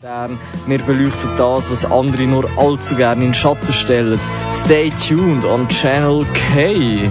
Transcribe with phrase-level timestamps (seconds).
[0.00, 0.38] Stern.
[0.66, 4.18] Wir beleuchten das, was andere nur allzu gerne in Schatten stellen.
[4.50, 7.10] Stay tuned on Channel K.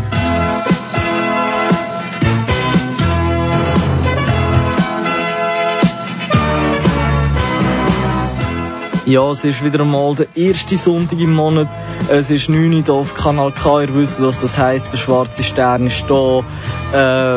[9.05, 11.67] Ja, es ist wieder einmal der erste Sonntag im Monat.
[12.07, 13.81] Es ist 9 Uhr auf Kanal K.
[13.81, 14.91] Ihr wisst, was das heisst.
[14.91, 16.43] Der schwarze Stern ist da.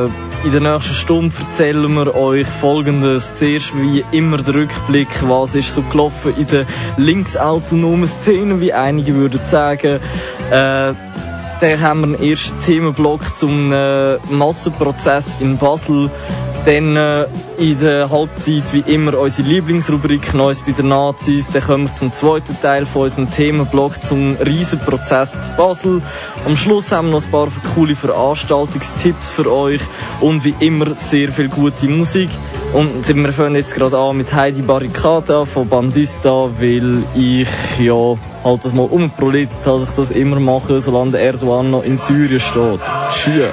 [0.06, 3.34] Äh, in der nächsten Stunde erzählen wir euch Folgendes.
[3.34, 9.14] Zuerst wie immer der Rückblick, was ist so gelaufen in der linksautonomen Szene, wie einige
[9.14, 10.00] würden sagen.
[10.50, 10.94] Äh,
[11.62, 16.10] dann haben wir einen ersten Themenblock zum äh, Massenprozess in Basel.
[16.64, 17.26] Dann äh,
[17.58, 21.50] in der Halbzeit wie immer unsere Lieblingsrubrik Neues bei den Nazis.
[21.50, 26.02] Dann kommen wir zum zweiten Teil von unserem Themenblock zum Riesenprozess zu Basel.
[26.44, 29.80] Am Schluss haben wir noch ein paar coole Veranstaltungstipps für euch
[30.20, 32.30] und wie immer sehr viel gute Musik.
[32.72, 37.48] Und wir fangen jetzt gerade an mit Heidi Barricada von Bandista, weil ich
[37.78, 42.40] ja halt das mal habe, dass ich das immer mache, solange Erdogan noch in Syrien
[42.40, 42.80] steht.
[43.10, 43.52] Tschüss.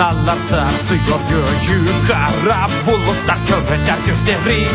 [0.00, 3.09] Fırtınalar sarsıyor göğü Kara bulutlar
[3.48, 4.66] kör eder gözleri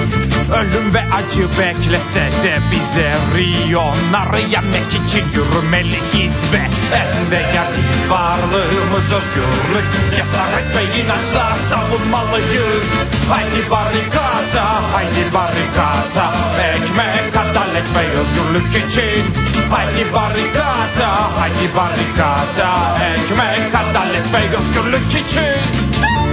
[0.60, 6.64] Ölüm ve acı beklese de bizleri Onları yenmek için yürümeliyiz ve
[6.96, 9.86] En değerli varlığımız özgürlük.
[10.16, 12.86] Cesaret ve inançla savunmalıyız.
[13.30, 16.34] Haydi barikata, haydi barikata
[16.76, 19.34] Ekmek, adalet ve özgürlük için.
[19.70, 26.25] Haydi barikata, haydi barikata Ekmek, adalet ve özgürlük için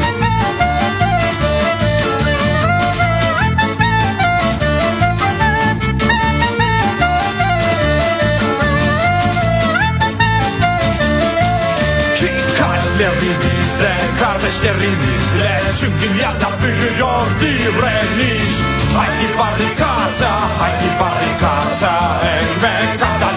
[14.22, 18.48] kardeşlerimizle Tüm dünyada büyüyor direniş.
[18.96, 23.31] Haydi barikata, haydi barikata Ekmek, adalet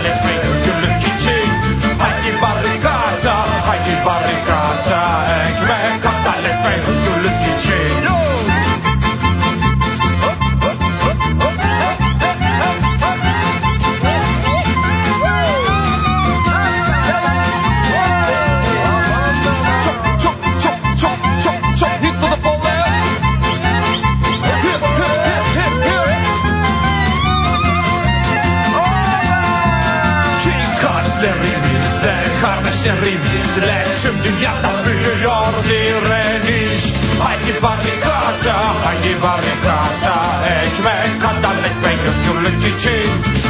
[33.56, 36.84] kardeşlerimizle Tüm dünyada büyüyor direniş.
[37.20, 38.56] Haydi barikata,
[38.86, 40.16] haydi barikata
[40.64, 43.10] Ekmek, adalet ve özgürlük için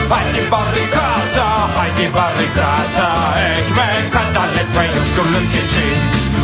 [0.09, 5.97] Haydi barikata, haydi barikata Ekmek, adalet ve özgürlük için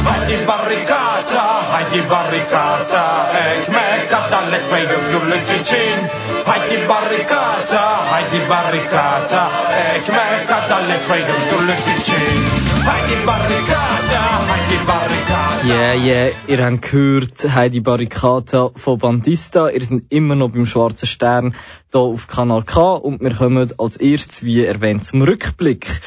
[0.06, 6.10] Haydi barikata, haydi barikata Ekmek, adalet ve özgürlük için
[6.46, 9.50] Haydi barikata, haydi barikata
[9.96, 12.31] Ekmek, adalet ve özgürlük için
[12.88, 14.22] Haydi barikata,
[14.52, 19.70] haydi barikata Yeah, yeah, ihr habt gehört, Heidi Barricata von Bandista.
[19.70, 21.54] Ihr seid immer noch beim Schwarzen Stern
[21.92, 26.02] hier auf Kanal K und wir kommen als erstes, wie erwähnt, zum Rückblick.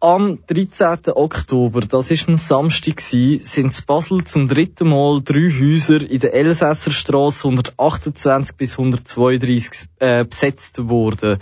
[0.00, 1.12] Am 13.
[1.16, 6.34] Oktober, das ist ein Samstag, sind in Basel zum dritten Mal drei Häuser in der
[6.34, 11.40] Elsässerstraße 128 bis 132 äh, besetzt worden.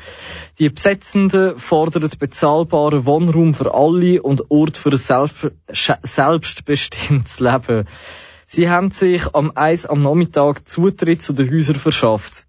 [0.59, 5.51] Die Besetzenden fordern bezahlbaren Wohnraum für alle und Ort für ein selbst,
[6.03, 7.87] selbstbestimmtes Leben.
[8.47, 12.47] Sie haben sich am 1 am Nachmittag Zutritt zu den Häusern verschafft.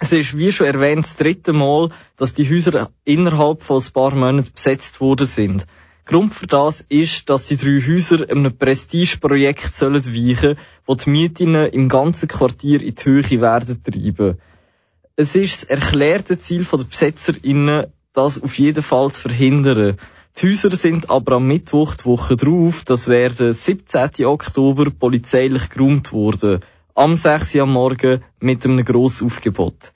[0.00, 4.14] Es ist, wie schon erwähnt, das dritte Mal, dass die Häuser innerhalb von ein paar
[4.14, 5.66] Monaten besetzt worden sind.
[6.06, 11.54] Grund für das ist, dass die drei Häuser einem Prestigeprojekt sollen weichen, wo die Mieten
[11.54, 14.38] im ganzen Quartier in die Höhe werden treiben.
[15.16, 19.96] Es ist das erklärte Ziel der BesetzerInnen, das auf jeden Fall zu verhindern.
[20.36, 24.26] Die Häuser sind aber am Mittwoch, die Woche drauf, das wäre der 17.
[24.26, 26.60] Oktober, polizeilich geräumt worden.
[26.96, 27.56] Am 6.
[27.56, 29.92] Uhr am Morgen mit einem grossen Aufgebot.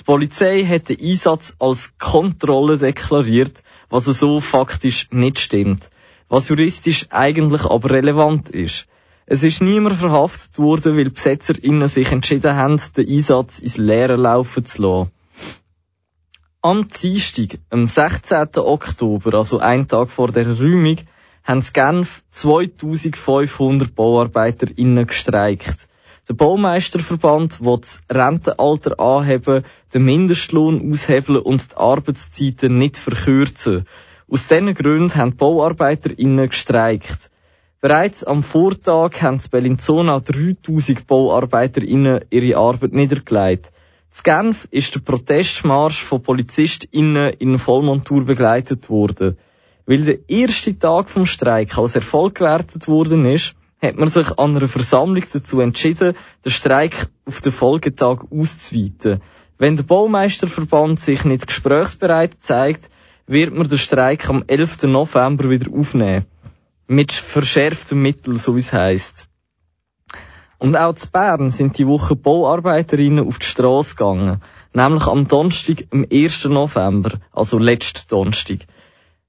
[0.00, 5.90] Die Polizei hat den Einsatz als Kontrolle deklariert, was so faktisch nicht stimmt.
[6.28, 8.88] Was juristisch eigentlich aber relevant ist.
[9.26, 14.64] Es ist niemand verhaftet worden, weil BesetzerInnen sich entschieden haben, den Einsatz ins Leere laufen
[14.64, 15.12] zu lassen.
[16.62, 18.56] Am Dienstag, am 16.
[18.56, 20.96] Oktober, also einen Tag vor der Räumung,
[21.44, 25.86] haben in Genf 2500 BauarbeiterInnen gestreikt.
[26.28, 33.86] Der Baumeisterverband will das Rentenalter anheben, den Mindestlohn aushebeln und die Arbeitszeiten nicht verkürzen.
[34.28, 37.30] Aus diesen Gründen haben die BauarbeiterInnen gestreikt.
[37.80, 43.72] Bereits am Vortag haben in Bellinzona 3000 BauarbeiterInnen ihre Arbeit niedergelegt.
[44.14, 49.38] In Genf ist der Protestmarsch von PolizistInnen in Vollmontur begleitet worden.
[49.86, 54.56] Weil der erste Tag vom Streik als Erfolg gewertet worden ist, hat man sich an
[54.56, 59.22] einer Versammlung dazu entschieden, den Streik auf den Folgetag auszuweiten.
[59.58, 62.90] Wenn der Baumeisterverband sich nicht gesprächsbereit zeigt,
[63.26, 64.84] wird man den Streik am 11.
[64.84, 66.26] November wieder aufnehmen.
[66.86, 69.28] Mit verschärftem Mittel, so wie es heisst.
[70.58, 74.42] Und auch zu Bern sind die Woche Bauarbeiterinnen auf die Straße gegangen.
[74.74, 76.44] Nämlich am Donnerstag, am 1.
[76.46, 78.66] November, also letzten Donnerstag.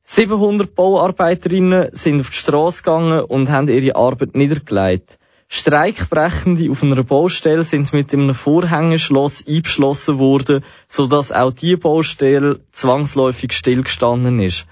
[0.03, 5.19] 700 Bauarbeiterinnen sind auf die Straße gegangen und haben ihre Arbeit niedergelegt.
[5.47, 13.51] Streikbrechende auf einer Baustelle sind mit einem Vorhängeschloss eingeschlossen worden, sodass auch die Baustelle zwangsläufig
[13.53, 14.65] stillgestanden ist.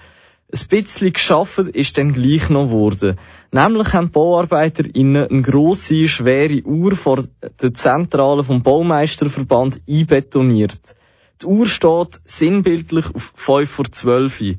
[0.52, 3.20] Ein bisschen geschaffen ist dann gleich noch worden.
[3.52, 7.24] Nämlich haben die BauarbeiterInnen eine grosse, schwere Uhr vor
[7.62, 10.96] der Zentrale vom Baumeisterverband einbetoniert.
[11.42, 14.56] Die Uhr steht sinnbildlich auf 5 vor 12 Uhr.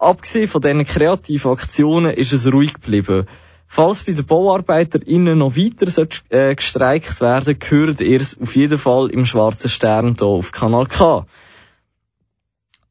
[0.00, 3.26] Abgesehen von diesen kreativen Aktionen ist es ruhig geblieben.
[3.66, 9.10] Falls bei den BauarbeiterInnen noch weiter äh, gestreikt werden, gehört ihr es auf jeden Fall
[9.10, 11.26] im Schwarzen Stern hier auf Kanal K.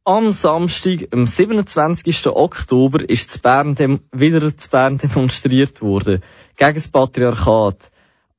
[0.03, 2.27] Am Samstag, am 27.
[2.27, 6.21] Oktober, ist zu Bern wieder zu Bern demonstriert worden.
[6.57, 7.89] Gegen das Patriarchat.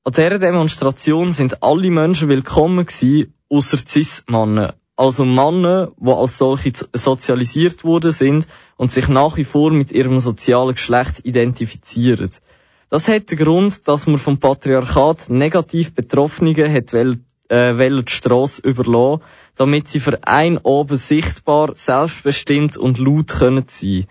[0.04, 6.72] An dieser Demonstration sind alle Menschen willkommen gewesen, ausser Cis-Mannen also Männer, die als solche
[6.92, 12.30] sozialisiert worden sind und sich nach wie vor mit ihrem sozialen Geschlecht identifizieren.
[12.90, 18.12] Das hat den Grund, dass man vom Patriarchat negativ Betroffene hat will, äh, will die
[18.12, 19.22] Strasse überlassen,
[19.56, 24.06] damit sie für ein oben sichtbar, selbstbestimmt und laut können sein.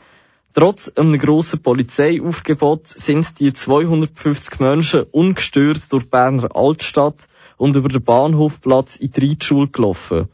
[0.54, 7.28] Trotz einem grossen Polizeiaufgebot sind die 250 Menschen ungestört durch die Berner Altstadt
[7.58, 10.30] und über den Bahnhofplatz in die Reitschule gelaufen.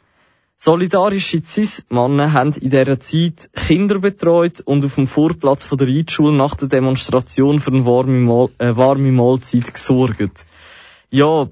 [0.58, 6.36] Solidarische Cis-Männer haben in dieser Zeit Kinder betreut und auf dem Vorplatz von der Reitschule
[6.36, 10.46] nach der Demonstration für eine warme, Mahl äh, warme Mahlzeit gesorgt.
[11.10, 11.48] Ja,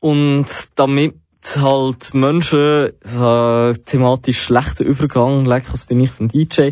[0.00, 1.20] und damit
[1.56, 6.70] halt Menschen, äh, thematisch schlechter Übergang, leck, was bin ich vom DJ,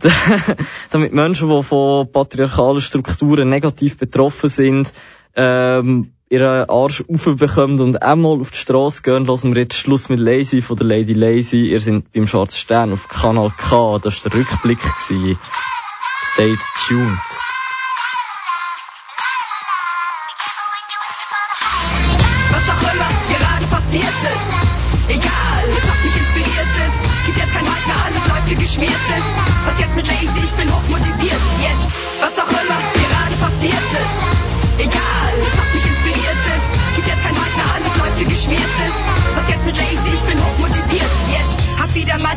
[0.90, 4.92] damit Menschen, die von patriarchalen Strukturen negativ betroffen sind,
[5.36, 10.20] ähm, ihren Arsch aufbekommen und einmal auf die Straße gehen, lassen wir jetzt Schluss mit
[10.20, 11.70] Lazy von der Lady Lazy.
[11.70, 13.98] Ihr seid beim Schwarzen Stern auf Kanal K.
[13.98, 14.78] Das war der Rückblick.
[15.02, 17.57] Stay tuned.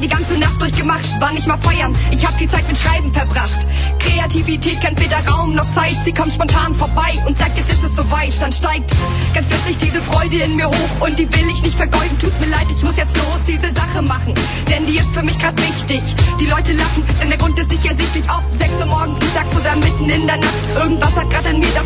[0.02, 1.22] Die ganze Nacht durchgemacht.
[1.22, 3.68] War nicht mal feiern, ich hab die Zeit mit Schreiben verbracht.
[4.00, 7.96] Kreativität kennt weder Raum noch Zeit, sie kommt spontan vorbei und sagt, jetzt ist es
[7.96, 8.94] soweit, dann steigt
[9.34, 12.18] ganz plötzlich diese Freude in mir hoch und die will ich nicht vergeuden.
[12.20, 14.34] Tut mir leid, ich muss jetzt los diese Sache machen,
[14.70, 16.02] denn die ist für mich grad wichtig.
[16.40, 19.76] Die Leute lachen, denn der Grund ist nicht ersichtlich, ob 6 Uhr morgens, mittags oder
[19.76, 20.54] mitten in der Nacht.
[20.82, 21.81] Irgendwas hat grad in mir dafür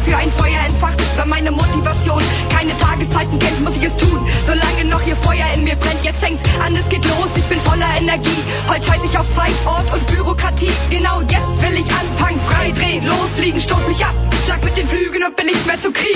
[9.15, 10.71] ich auf Zeit, Ort und Bürokratie.
[10.89, 14.13] Genau jetzt will ich anfangen, frei drehen, losfliegen, stoß mich ab.
[14.45, 16.14] Schlag mit den Flügeln und bin nicht mehr zu kriegen.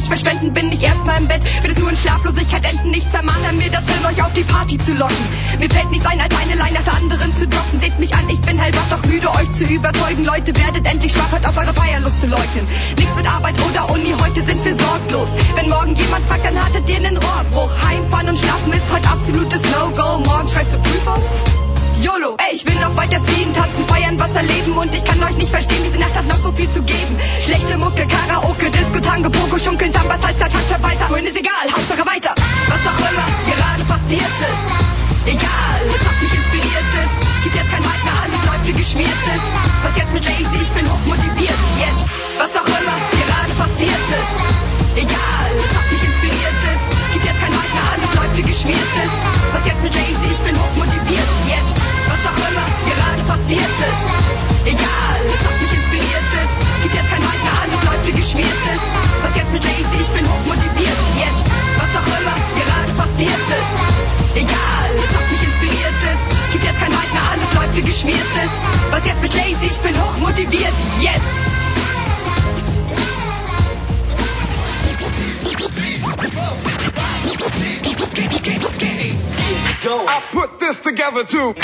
[0.00, 1.44] Nicht verschwenden, bin ich erstmal im Bett.
[1.62, 2.90] Wird es nur in Schlaflosigkeit enden.
[2.90, 5.14] Nichts ermahnt an mir, das will euch auf die Party zu locken.
[5.58, 7.80] Mir fällt nichts ein, als eine Line nach der anderen zu droppen.
[7.80, 10.24] Seht mich an, ich bin hellwach, doch müde, euch zu überzeugen.
[10.24, 12.66] Leute, werdet endlich schwach, hört auf eure Feierlust zu leugnen.
[12.96, 15.28] Nichts mit Arbeit oder Uni, heute sind wir sorglos.
[15.54, 17.70] Wenn morgen jemand fragt, dann hattet ihr einen Rohrbruch.
[17.86, 20.24] Heimfahren und schlafen ist heute absolutes No-Go.
[20.24, 21.69] Morgen schreibst du Prüfung?
[22.02, 25.50] YOLO, ey, ich will noch weiterziehen, tanzen, feiern, was erleben und ich kann euch nicht
[25.50, 27.14] verstehen, diese Nacht hat noch so viel zu geben.
[27.44, 32.06] Schlechte Mucke, Karaoke, Disco, Tango, Poco, Schunkeln, Samba, Salsa, Cha-Cha, Walzer, wohin ist egal, Hauptsache
[32.08, 32.32] weiter.
[32.72, 34.64] Was auch immer gerade passiert ist,
[35.28, 37.10] egal, es mich inspiriert, es
[37.44, 39.42] gibt jetzt kein Halt mehr, alles läuft wie geschmiertes.
[39.84, 41.96] Was jetzt mit Lazy, ich bin hochmotiviert, yes.
[42.40, 44.32] Was auch immer gerade passiert ist,
[45.04, 46.80] egal, es mich inspiriert, es
[47.12, 49.10] gibt jetzt kein Halt mehr, alles läuft wie geschmiertes.
[49.52, 51.28] Was jetzt mit Lazy, ich bin hochmotiviert,
[53.30, 54.02] passiert ist,
[54.66, 56.50] egal, es hat mich inspiriert, es
[56.82, 58.80] gibt jetzt kein Halt mehr, alles läuft wie geschmiertes.
[59.22, 61.36] Was jetzt mit Lazy, ich bin hochmotiviert, yes.
[61.78, 63.72] Was auch immer gerade passiert ist,
[64.34, 66.20] egal, es hat mich inspiriert, es
[66.52, 68.50] gibt jetzt kein Halt mehr, alles läuft wie geschmiertes.
[68.90, 71.22] Was jetzt mit Lazy, ich bin hochmotiviert, yes.
[79.92, 81.54] I put this together too.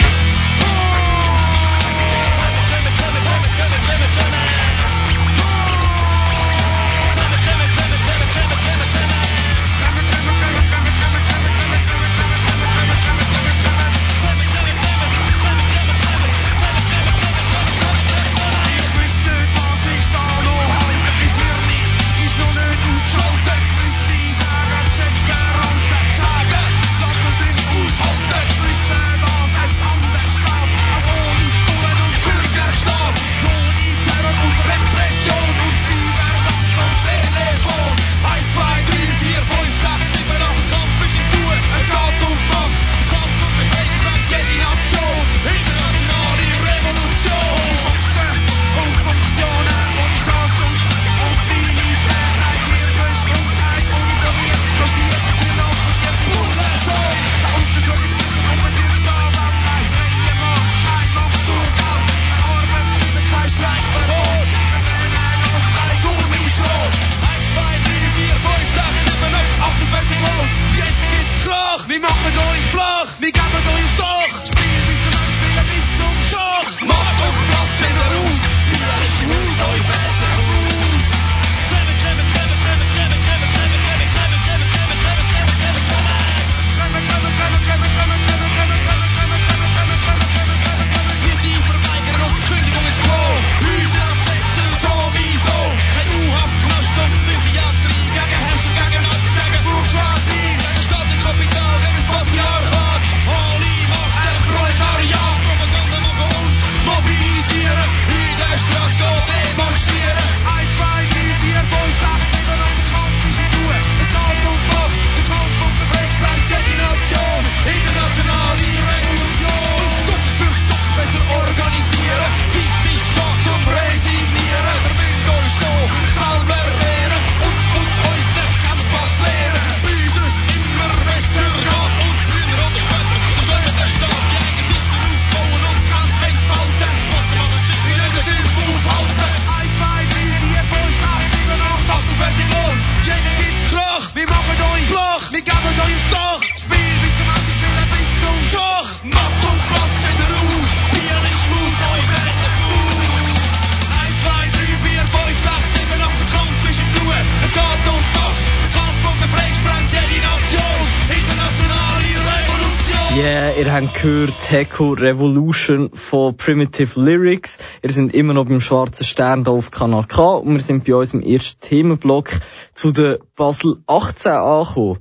[164.07, 167.59] Gehört Heco Revolution von Primitive Lyrics.
[167.83, 170.95] Ihr seid immer noch beim Schwarzen Stern hier auf Kanal K und wir sind bei
[170.95, 172.31] unserem ersten Themenblock
[172.73, 174.99] zu der Basel 18 angekommen.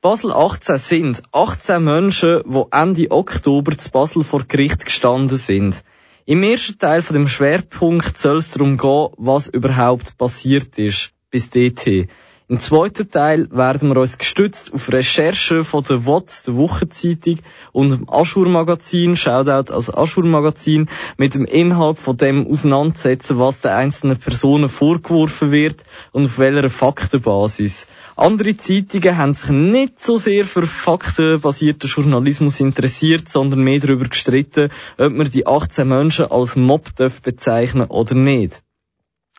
[0.00, 5.84] Basel 18 sind 18 Menschen, die Ende Oktober zu Basel vor Gericht gestanden sind.
[6.24, 11.50] Im ersten Teil von dem Schwerpunkt soll es darum gehen, was überhaupt passiert ist bis
[11.50, 12.08] DT.
[12.50, 17.38] Im zweiten Teil werden wir uns gestützt auf Recherchen von der WOTS, der Wochenzeitung
[17.70, 23.60] und dem Aschur Magazin, Shoutout als Aschur Magazin, mit dem Inhalt von dem auseinandersetzen, was
[23.60, 27.86] den einzelnen Personen vorgeworfen wird und auf welcher Faktenbasis.
[28.16, 34.70] Andere Zeitungen haben sich nicht so sehr für faktenbasierten Journalismus interessiert, sondern mehr darüber gestritten,
[34.98, 38.64] ob man die 18 Menschen als Mob bezeichnen oder nicht.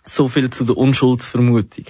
[0.06, 1.88] So viel zu der Unschuldsvermutung.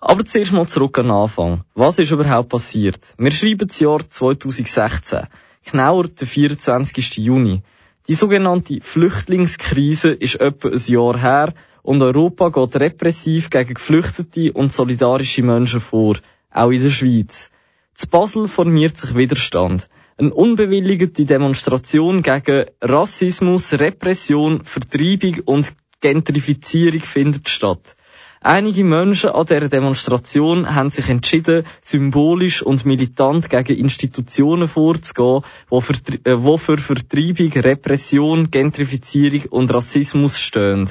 [0.00, 1.64] Aber zuerst mal zurück an den Anfang.
[1.74, 3.14] Was ist überhaupt passiert?
[3.18, 5.26] Wir schreiben das Jahr 2016.
[5.64, 7.16] Genauer den 24.
[7.18, 7.62] Juni.
[8.06, 14.72] Die sogenannte Flüchtlingskrise ist etwa ein Jahr her und Europa geht repressiv gegen Geflüchtete und
[14.72, 16.16] solidarische Menschen vor.
[16.50, 17.50] Auch in der Schweiz.
[17.94, 19.88] Zu Basel formiert sich Widerstand.
[20.16, 27.96] Eine unbewilligte Demonstration gegen Rassismus, Repression, Vertreibung und Gentrifizierung findet statt.
[28.40, 35.80] Einige Menschen an dieser Demonstration haben sich entschieden, symbolisch und militant gegen Institutionen vorzugehen, die
[35.80, 40.88] für, äh, die für Vertreibung, Repression, Gentrifizierung und Rassismus stehen.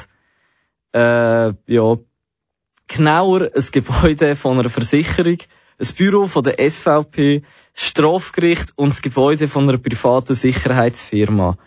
[0.93, 1.97] Äh, ja.
[2.89, 5.37] Genauer ein Gebäude von einer Versicherung,
[5.79, 11.57] ein Büro von der SVP, das Strafgericht und das Gebäude von einer privaten Sicherheitsfirma.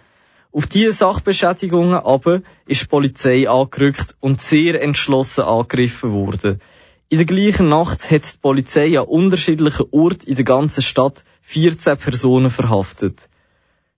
[0.52, 6.60] Auf diese Sachbeschädigungen aber ist die Polizei angerückt und sehr entschlossen angegriffen worden.
[7.08, 11.96] In der gleichen Nacht hat die Polizei an unterschiedlichen Orten in der ganzen Stadt 14
[11.96, 13.28] Personen verhaftet.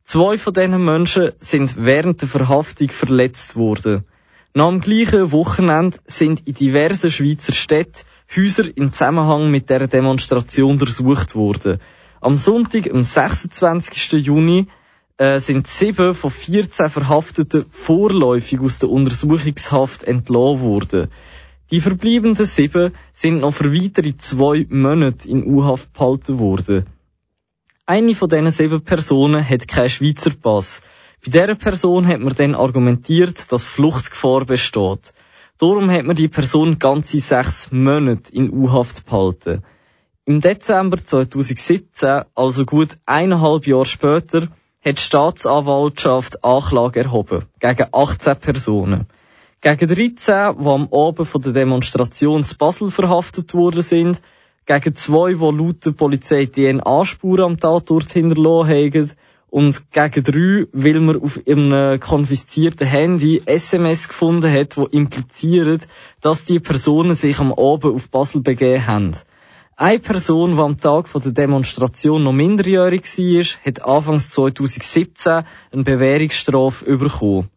[0.04, 4.04] Zwei von diesen Menschen sind während der Verhaftung verletzt worden.
[4.52, 8.04] Nach dem gleichen Wochenende sind in diversen Schweizer Städten
[8.36, 11.80] Häuser im Zusammenhang mit der Demonstration durchsucht worden.
[12.20, 14.24] Am Sonntag, am 26.
[14.26, 14.68] Juni,
[15.22, 21.10] äh, sind sieben von 14 Verhafteten vorläufig aus der Untersuchungshaft entlassen worden.
[21.70, 26.86] Die verbliebenen sieben sind noch für weitere zwei Monate in U-Haft behalten worden.
[27.86, 30.82] Eine von diesen sieben Personen hat keinen Schweizer Pass.
[31.24, 35.12] Bei dieser Person hat man dann argumentiert, dass Fluchtgefahr besteht.
[35.58, 39.62] Darum hat man die Person ganze sechs Monate in U-Haft behalten.
[40.24, 44.48] Im Dezember 2017, also gut eineinhalb Jahre später,
[44.84, 47.44] hat die Staatsanwaltschaft Anklage erhoben.
[47.60, 49.06] Gegen 18 Personen.
[49.60, 54.20] Gegen 13, die am Abend von der Demonstration zu Basel verhaftet worden sind.
[54.66, 59.10] Gegen zwei, die laut der Polizei DNA-Spuren am Tatort hinterlassen haben.
[59.50, 65.80] Und gegen drei, weil man auf ihrem konfiszierten Handy SMS gefunden hat, die implizieren,
[66.20, 69.12] dass die Personen sich am Abend auf Basel begeben haben.
[69.82, 75.42] Eine Person, die am Tag der Demonstration noch minderjährig war, hat anfangs 2017
[75.72, 77.50] eine Bewährungsstrafe bekommen.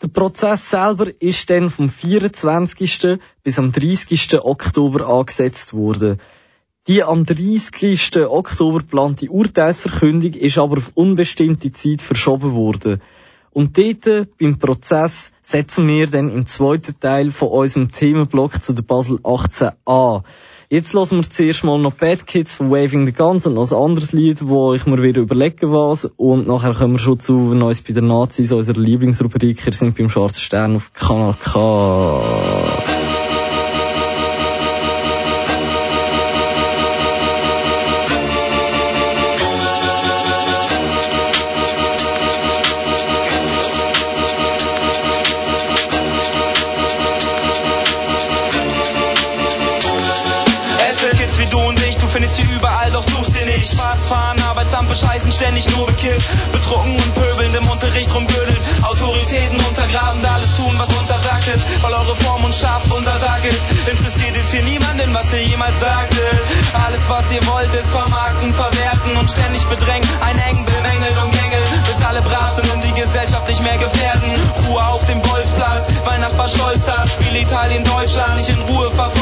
[0.00, 3.18] Der Prozess selber ist dann vom 24.
[3.42, 4.44] bis am 30.
[4.44, 6.20] Oktober angesetzt worden.
[6.86, 8.18] Die am 30.
[8.28, 13.02] Oktober geplante Urteilsverkündung ist aber auf unbestimmte Zeit verschoben worden.
[13.50, 18.82] Und dort, beim Prozess, setzen wir dann im zweiten Teil von unserem Themenblock zu der
[18.82, 20.22] Basel 18 an.
[20.72, 23.76] Jetzt hören wir zuerst mal noch Bad Kids von Waving the Guns und noch ein
[23.76, 26.06] anderes Lied, wo ich mir wieder überlegen was.
[26.16, 29.66] Und nachher kommen wir schon zu Neues bei den Nazis, unserer Lieblingsrubrik.
[29.66, 33.11] Wir sind beim Schwarzen Stern auf Kanal K.
[53.62, 53.72] nicht.
[53.72, 56.28] Spaß fahren, Arbeitsamt bescheißen, ständig nur bekifft.
[56.52, 58.58] Betrunken und pöbelnd im Unterricht rumgödeln.
[58.82, 61.62] Autoritäten untergrabend, alles tun, was untersagt ist.
[61.82, 63.88] Weil eure Form und Schaft unser Tag ist.
[63.88, 66.42] Interessiert es hier niemanden, was ihr jemals sagtet.
[66.86, 70.08] Alles, was ihr wollt, ist vermarkten, verwerten und ständig bedrängen.
[70.20, 74.30] Ein eng bemängelt und gängelt, bis alle brav sind und die Gesellschaft nicht mehr gefährden.
[74.66, 77.04] Ruhe auf dem Bolzplatz, weil Nachbar stolz da.
[77.06, 79.21] Spiel Italien, Deutschland, nicht in Ruhe verfolgen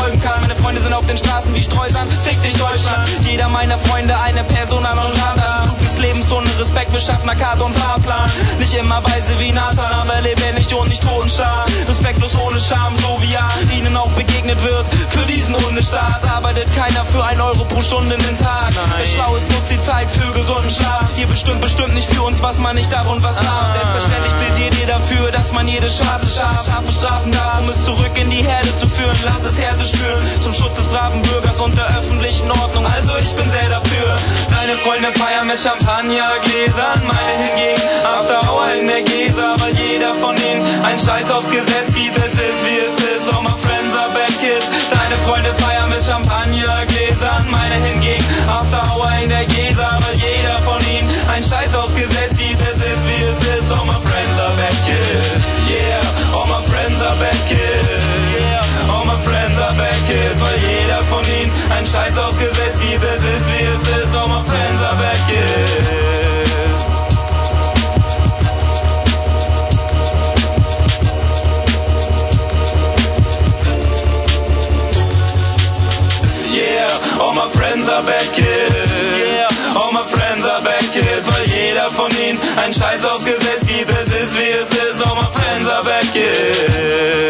[0.62, 2.12] Freunde sind auf den Straßen wie Streusand.
[2.25, 3.09] Fick dich Deutschland.
[3.25, 5.64] Jeder meiner Freunde eine Persona non grata.
[5.66, 8.31] Zug des Lebens ohne Respekt, beschaffener Karte und Fahrplan.
[8.59, 11.64] Nicht immer weise wie Nathan, aber lebendig und nicht totenstarr.
[11.88, 14.87] Respektlos ohne Scham, so wie ja ihnen auch begegnet wird.
[15.09, 18.73] Für diesen Hundestaat arbeitet keiner für ein Euro pro Stunde in den Tag.
[18.96, 21.09] Wer schlau ist, nutzt die Zeit für gesunden Schlaf.
[21.16, 23.73] Ihr bestimmt bestimmt nicht für uns, was man nicht darf und was darf.
[23.73, 28.12] Selbstverständlich plädiert ihr dafür, dass man jedes schwarze Schaf scharf bestrafen darf, um es zurück
[28.16, 29.16] in die Herde zu führen.
[29.25, 32.85] Lass es Härte spüren, zum Schutz des braven Bürgers und der öffentlichen Ordnung.
[32.87, 34.18] Also ich bin sehr dafür.
[34.51, 35.59] Deine Freunde feiern mit
[36.51, 41.51] Champagnergläsern, meine hingegen After Hour in der Gesa, weil jeder von ihnen ein Scheiß aufs
[41.51, 42.17] Gesetz gibt.
[42.19, 44.67] Es ist wie es ist, all my friends are back kids.
[44.91, 50.81] Deine Freunde feiern mit Champagnergläsern, meine hingegen After Hour in der Gesa, weil jeder von
[50.91, 52.61] ihnen ein Scheiß aufs Gesetz gibt.
[52.63, 55.45] Es ist wie es ist, all my friends are back kids.
[55.71, 56.03] Yeah,
[56.35, 58.03] all my friends are back kids.
[58.35, 62.81] Yeah, all my friends are back kids, weil jeder von ihnen ein Scheiß aufs Gesetz
[62.81, 63.05] gibt.
[63.05, 65.69] Es ist wie es ist, all my friends are back kids.
[77.20, 78.90] All my friends are back kids.
[78.90, 81.26] Yeah, all my friends are back kids.
[81.30, 83.90] Weil jeder von ihnen ein Scheiß aufs Gesetz gibt.
[83.90, 85.06] Es ist wie es ist.
[85.06, 87.30] All my friends are back kids.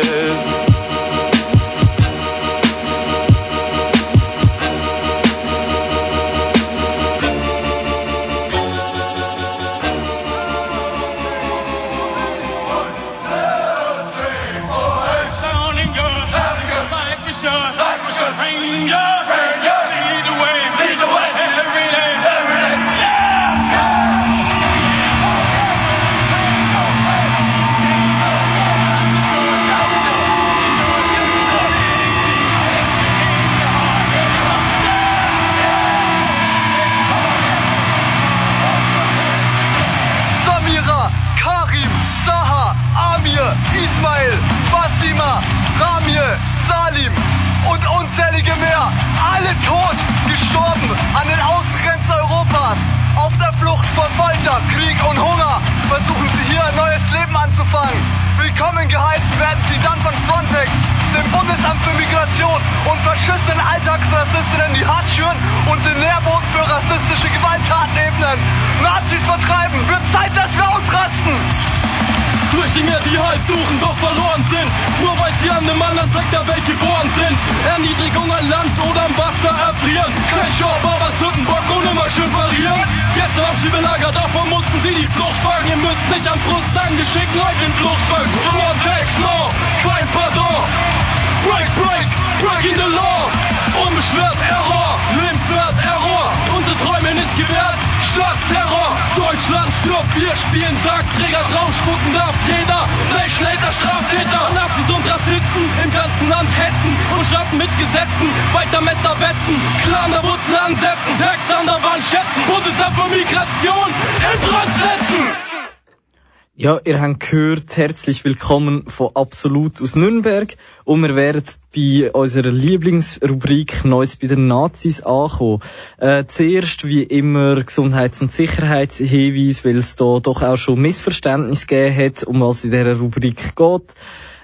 [117.21, 124.27] Gehört, herzlich willkommen von Absolut aus Nürnberg und wir werden bei unserer Lieblingsrubrik Neues bei
[124.27, 125.61] den Nazis ankommen.
[125.99, 131.97] Äh, zuerst wie immer Gesundheits- und Sicherheitshinweis, weil es da doch auch schon Missverständnis gegeben
[132.07, 133.95] hat, um was in dieser Rubrik geht.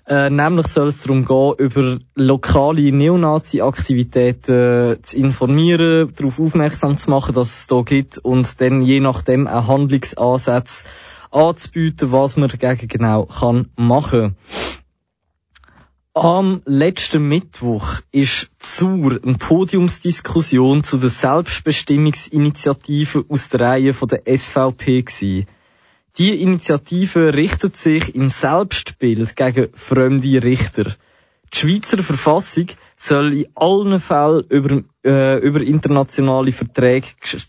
[0.06, 7.10] Äh, nämlich soll es darum gehen, über lokale Neonazi-Aktivitäten äh, zu informieren, darauf aufmerksam zu
[7.10, 10.84] machen, dass es da gibt und dann je nachdem auch Handlungsansätze
[11.36, 14.36] anzubieten, was man dagegen genau kann machen.
[16.14, 25.02] Am letzten Mittwoch ist zur eine Podiumsdiskussion zu der Selbstbestimmungsinitiative aus der Reihe der SVP
[25.02, 25.46] gewesen.
[26.16, 30.84] Die Initiative richtet sich im Selbstbild gegen fremde Richter.
[31.52, 37.08] Die Schweizer Verfassung soll in allen Fällen über, äh, über internationale Verträge,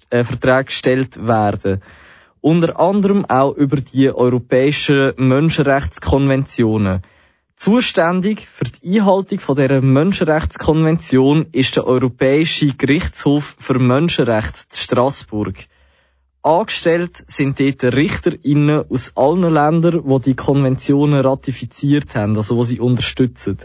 [0.10, 1.82] äh, Verträge gestellt werden.
[2.42, 7.02] Unter anderem auch über die europäischen Menschenrechtskonventionen.
[7.56, 15.66] Zuständig für die Einhaltung von dieser Menschenrechtskonvention ist der Europäische Gerichtshof für Menschenrechte zu Straßburg.
[16.44, 22.80] Angestellt sind dort RichterInnen aus allen Ländern, die die Konventionen ratifiziert haben, also die sie
[22.80, 23.58] unterstützen.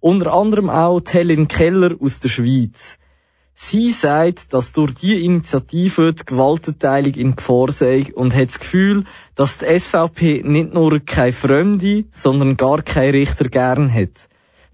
[0.00, 2.98] Unter anderem auch Helen Keller aus der Schweiz.
[3.58, 9.04] Sie sagt, dass durch die Initiative die Gewaltenteilung in Gefahr sei und hat das Gefühl,
[9.34, 14.28] dass die SVP nicht nur keine Fremde, sondern gar keine Richter gern hat.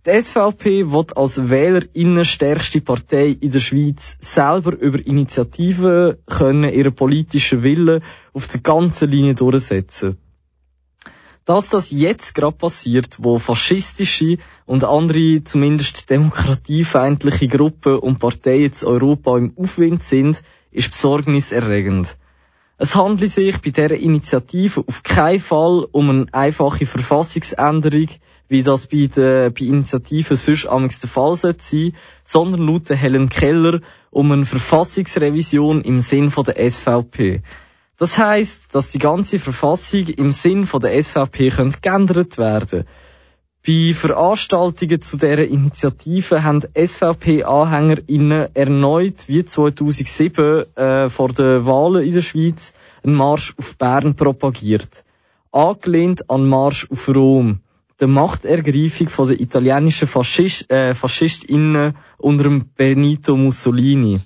[0.05, 7.63] Die SVP wird als wählerinnenstärkste Partei in der Schweiz selber über Initiativen können ihren politischen
[7.63, 10.19] Willen auf der ganzen Linie durchsetzen.
[11.45, 18.87] Dass das jetzt gerade passiert, wo faschistische und andere zumindest demokratiefeindliche Gruppen und Parteien in
[18.87, 22.17] Europa im Aufwind sind, ist besorgniserregend.
[22.79, 28.09] Es handelt sich bei dieser Initiative auf keinen Fall um eine einfache Verfassungsänderung,
[28.49, 33.29] wie das bei, den, bei Initiativen sonst amigs der Fall sein sollte, sondern laut Helen
[33.29, 37.43] Keller um eine Verfassungsrevision im Sinn der SVP.
[38.03, 42.83] Das heißt, dass die ganze Verfassung im Sinn von der SVP könnte geändert werden.
[43.65, 52.13] Bei Veranstaltungen zu dieser Initiative haben SVP-AhängerInnen erneut, wie 2007 äh, vor den Wahlen in
[52.13, 52.73] der Schweiz,
[53.05, 55.05] einen Marsch auf Bern propagiert.
[55.53, 57.61] Angelehnt an Marsch auf Rom,
[58.01, 64.19] der Machtergreifung von den italienischen Faschist, äh, FaschistInnen unter Benito Mussolini.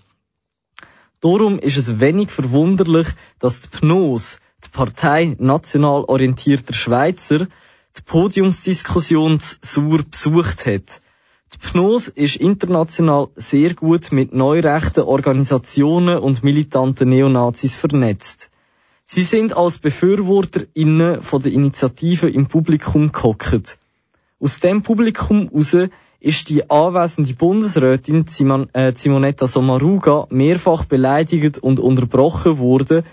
[1.27, 3.09] Darum ist es wenig verwunderlich,
[3.41, 7.49] dass die PNOS, die Partei national orientierter Schweizer,
[7.97, 11.01] die Podiumsdiskussion Sur besucht hat.
[11.53, 18.53] Die PNOS ist international sehr gut mit neurechten Organisationen und militanten Neonazis vernetzt.
[19.05, 23.81] Sie sind als BefürworterInnen von der Initiative im Publikum gehockt.
[24.39, 25.77] Aus dem Publikum heraus
[26.21, 33.05] ist die anwesende Bundesrätin Simon, äh, Simonetta Sommaruga mehrfach beleidigt und unterbrochen worden,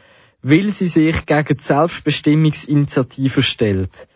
[0.41, 4.07] weil sie sich gegen die Selbstbestimmungsinitiative stellt.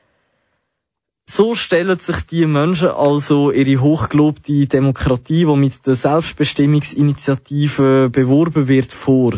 [1.30, 8.93] So stellen sich die Menschen also ihre hochgelobte Demokratie, die mit der Selbstbestimmungsinitiative beworben wird,
[8.93, 9.34] vor.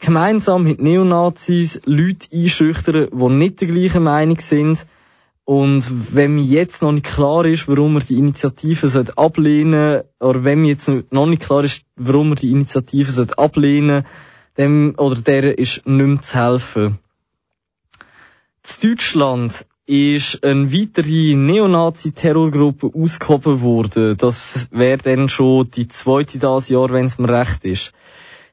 [0.00, 4.84] Gemeinsam mit Neonazis Leute einschüchtern, die nicht der gleichen Meinung sind.
[5.48, 10.60] Und wenn mir jetzt noch nicht klar ist, warum wir die Initiative ablehnen oder wenn
[10.60, 14.04] mir jetzt noch nicht klar ist, warum wir die Initiative ablehnen
[14.58, 16.98] dem oder der ist nicht mehr zu helfen.
[18.82, 24.18] In Deutschland ist eine weitere Neonazi-Terrorgruppe ausgehoben worden.
[24.18, 27.94] Das wäre dann schon die zweite das Jahr, wenn es mir recht ist.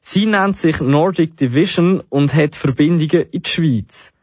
[0.00, 4.14] Sie nennt sich Nordic Division und hat Verbindungen in die Schweiz.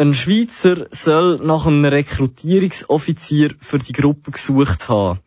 [0.00, 5.20] Ein Schweizer soll nach einem Rekrutierungsoffizier für die Gruppe gesucht haben.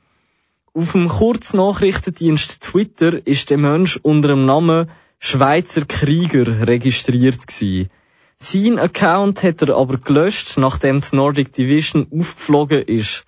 [0.73, 7.91] Auf dem Kurznachrichtendienst Twitter ist der Mensch unter dem Namen Schweizer Krieger registriert gewesen.
[8.39, 13.25] Sein Account hat er aber gelöscht, nachdem die Nordic Division aufgeflogen ist.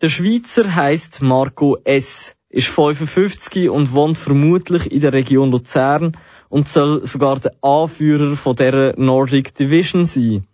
[0.00, 6.16] Der Schweizer heißt Marco S., ist 55 und wohnt vermutlich in der Region Luzern
[6.50, 10.46] und soll sogar der Anführer von der Nordic Division sein.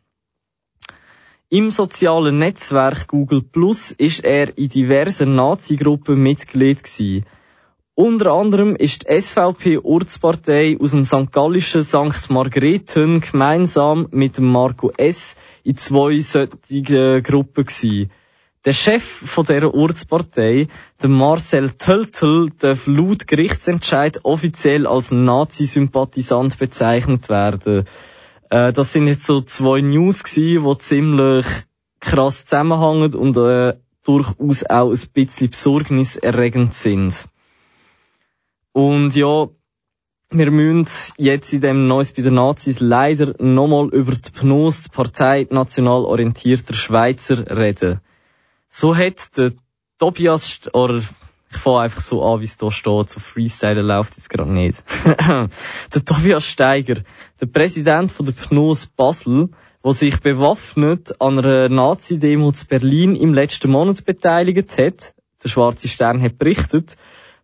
[1.51, 7.25] Im sozialen Netzwerk Google Plus ist er in diversen Nazi-Gruppen Mitglied gewesen.
[7.95, 11.33] Unter anderem ist die SVP-Ortspartei aus dem St.
[11.33, 12.29] Gallischen St.
[12.29, 15.37] Margrethen gemeinsam mit Marco S.
[15.65, 18.11] in zwei solchen Gruppen gewesen.
[18.67, 20.69] Der Chef von dieser Ortspartei,
[21.01, 27.87] der Marcel Töltel, darf laut Gerichtsentscheid offiziell als Nazi-Sympathisant bezeichnet werden.
[28.51, 31.47] Äh, das sind jetzt so zwei News gewesen, die ziemlich
[32.01, 37.29] krass zusammenhängen und äh, durchaus auch ein bisschen besorgniserregend sind.
[38.73, 39.49] Und ja,
[40.31, 44.91] wir müssen jetzt in dem Neues bei den Nazis leider nochmal über die PNOS, die
[44.91, 48.01] Partei national orientierter Schweizer, reden.
[48.69, 49.53] So hat der
[49.99, 51.03] Tobias, oder
[51.51, 54.83] ich fange einfach so an, wie es hier steht, so Freestyle läuft jetzt gerade nicht.
[55.05, 56.97] der Tobias Steiger,
[57.41, 59.49] der Präsident von der PNOS Basel,
[59.85, 65.89] der sich bewaffnet an einer Nazi-Demo zu Berlin im letzten Monat beteiligt hat, der Schwarze
[65.89, 66.97] Stern hat berichtet,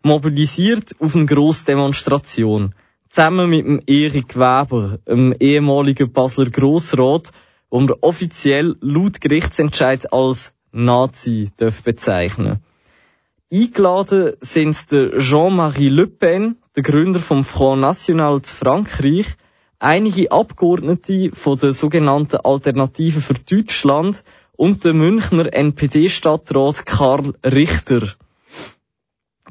[0.02, 2.74] mobilisiert auf eine Grossdemonstration.
[3.08, 7.30] Zusammen mit dem Erik Weber, einem ehemaligen Basler Grossrat,
[7.70, 11.50] wo man offiziell laut Gerichtsentscheid als Nazi
[11.84, 12.60] bezeichnen.
[13.54, 19.36] Eingeladen sind der Jean-Marie Le Pen, der Gründer vom Front National zu Frankreich,
[19.78, 24.24] einige Abgeordnete von der sogenannten Alternative für Deutschland
[24.56, 28.14] und der Münchner NPD-Stadtrat Karl Richter.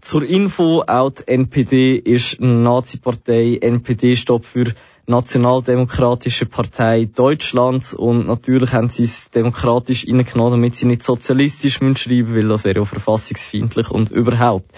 [0.02, 3.58] Zur Info, auch die NPD ist eine Nazi-Partei.
[3.62, 4.74] NPD steht für
[5.06, 11.90] Nationaldemokratische Partei Deutschlands und natürlich haben sie es demokratisch reingenommen, damit sie nicht sozialistisch schreiben
[11.90, 14.72] müssen weil das wäre ja verfassungsfeindlich und überhaupt.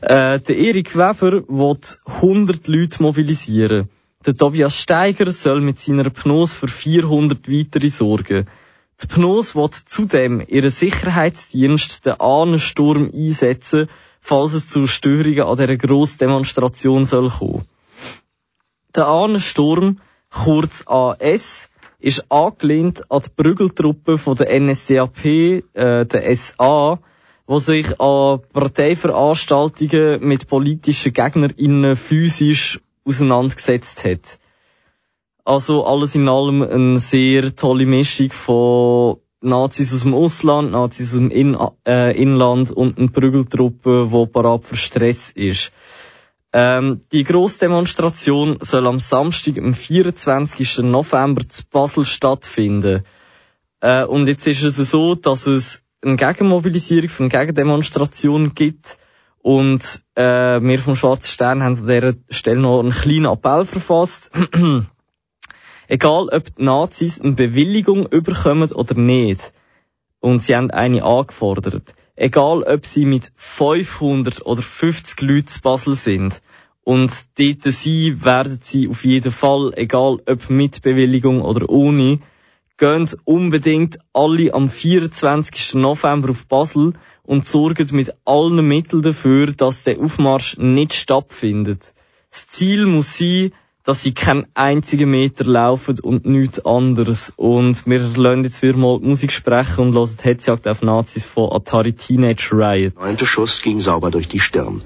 [0.00, 3.88] Äh, der Erik Weber will 100 Leute mobilisieren.
[4.26, 8.48] Der Tobias Steiger soll mit seiner Pnos für 400 weitere sorgen.
[9.00, 13.88] Die Pnos will zudem ihren Sicherheitsdienst den Ahnensturm einsetzen,
[14.20, 17.64] falls es zu Störungen an dieser Grossdemonstration soll kommen.
[18.94, 20.00] Der Ahnensturm,
[20.30, 21.68] kurz AS,
[22.00, 25.62] ist angelehnt an die Prügeltruppe von der NSDAP, äh,
[26.06, 26.98] der SA,
[27.46, 34.38] wo sich an Parteiveranstaltungen mit politischen GegnerInnen physisch auseinandergesetzt hat.
[35.44, 41.18] Also alles in allem eine sehr tolle Mischung von Nazis aus dem Ausland, Nazis aus
[41.18, 45.72] dem in äh, Inland und eine Prügeltruppe, die parat für Stress ist.
[46.52, 50.78] Ähm, die Grossdemonstration soll am Samstag, am 24.
[50.78, 53.04] November zu Basel stattfinden.
[53.80, 58.98] Äh, und jetzt ist es so, dass es eine Gegenmobilisierung eine Gegendemonstration gibt.
[59.42, 64.32] Und äh, wir vom Schwarzen Stern haben an dieser Stelle noch einen kleinen Appell verfasst.
[65.88, 69.52] Egal, ob die Nazis eine Bewilligung überkommen oder nicht.
[70.20, 71.94] Und sie haben eine angefordert.
[72.20, 76.42] Egal, ob sie mit 500 oder 50 Leuten zu Basel sind.
[76.84, 82.18] Und dort sein werden sie auf jeden Fall, egal ob mit Bewilligung oder ohne,
[82.76, 85.74] Geht unbedingt alle am 24.
[85.74, 91.94] November auf Basel und sorgt mit allen Mitteln dafür, dass der Aufmarsch nicht stattfindet.
[92.30, 93.52] Das Ziel muss sein,
[93.84, 97.32] dass sie keinen einzigen Meter laufen und nichts anderes.
[97.36, 101.92] Und wir lassen jetzt wieder mal Musik sprechen und hören Hetzjagd auf Nazis von Atari
[101.92, 102.94] Teenage Riot.
[102.96, 104.82] Neunter Schuss ging sauber durch die Stirn.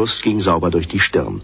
[0.00, 1.42] Schuss ging sauber durch die Stirn.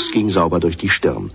[0.00, 1.30] Schuss ging sauber durch die Stirn.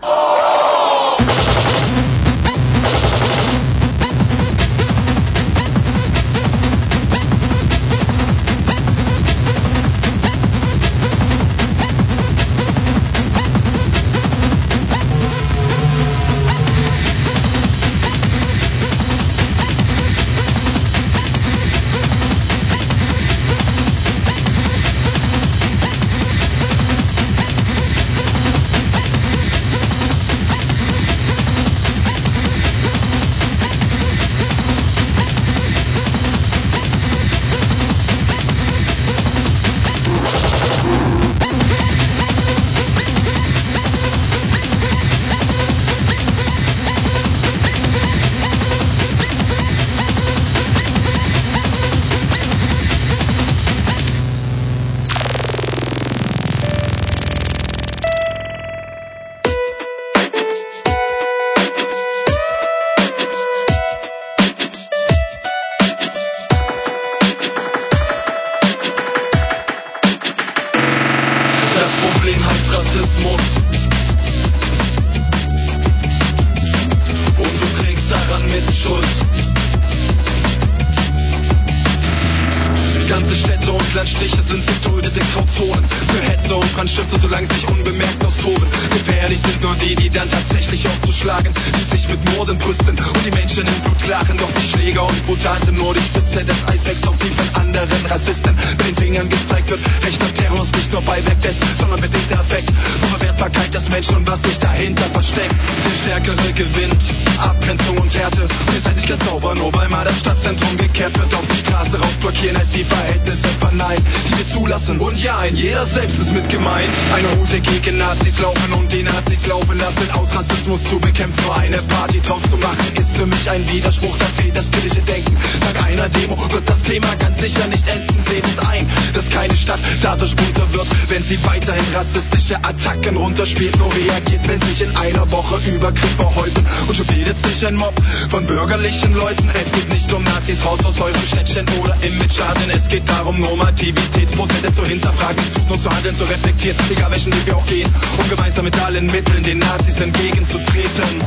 [104.15, 105.55] Und was sich dahinter versteckt.
[105.55, 107.03] Der Stärkere gewinnt,
[107.37, 108.41] Abgrenzung und Härte.
[108.41, 111.33] Ihr seid nicht ganz sauber, nur weil mal das Stadtzentrum gekehrt wird.
[111.33, 114.99] Auf die Straße raus blockieren, heißt die Verhältnisse verneinen, die wir zulassen.
[114.99, 116.95] Und ja, ein jeder selbst ist mit gemeint.
[117.13, 120.09] Eine Hute gegen Nazis laufen und die Nazis laufen lassen.
[120.11, 124.17] Aus Rassismus zu bekämpfen, nur eine Party draus zu machen, ist für mich ein Widerspruch.
[124.17, 125.35] Da fehlt das kritische Denken.
[125.61, 128.15] Nach einer Demo wird das Thema ganz sicher nicht enden.
[128.27, 133.77] Seht es ein, dass keine Stadt dadurch bunter wird, wenn sie weiterhin rassistische Attacken runterspielt.
[133.77, 136.65] Nur reagiert, wenn sich in einer Woche Übergriffe häufen.
[136.87, 137.93] Und schon bildet sich ein Mob
[138.29, 139.49] von bürgerlichen Leuten.
[139.53, 142.69] Es geht nicht um Nazis raus aus eurem Städtchen oder Image-Schaden.
[142.69, 146.77] Es geht darum, Normativität, Prozesse zu hinterfragen, und zu handeln, zu reflektieren.
[146.89, 151.19] Egal welchen Weg wir auch gehen, um gemeinsam mit allen Mitteln den Nazis entgegenzutreten.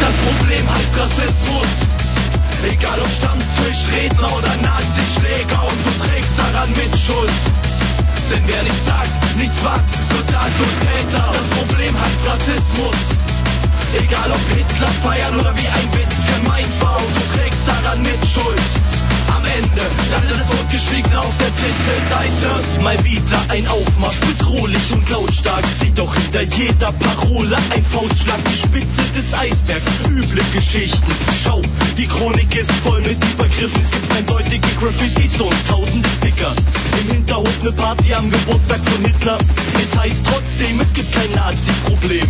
[0.00, 1.99] Das Problem heißt Rassismus.
[2.68, 7.40] Egal ob Stammtisch, Redner oder Nazi-Schläger und du trägst daran mit Schuld.
[8.30, 11.32] Denn wer nichts sagt, nichts wagt, wird tatlos Täter.
[11.32, 12.98] Das Problem heißt Rassismus.
[13.98, 18.20] Egal ob Hitler feiern oder wie ein Witz gemeint war und du trägst daran mit
[18.28, 19.19] Schuld.
[19.36, 22.82] Am Ende, dann ist es totgeschwiegen auf der Titelseite.
[22.82, 25.64] Mal wieder ein Aufmarsch, bedrohlich und lautstark.
[25.80, 29.86] Sieht doch hinter jeder Parole ein Faustschlag, die Spitze des Eisbergs.
[30.08, 31.12] Üble Geschichten.
[31.42, 31.62] Schau,
[31.96, 33.80] die Chronik ist voll mit Übergriffen.
[33.80, 36.52] Es gibt eindeutige Graffitis und tausende Sticker.
[37.00, 39.38] Im Hinterhof eine Party am Geburtstag von Hitler.
[39.74, 42.28] Es heißt trotzdem, es gibt kein Nazi-Problem.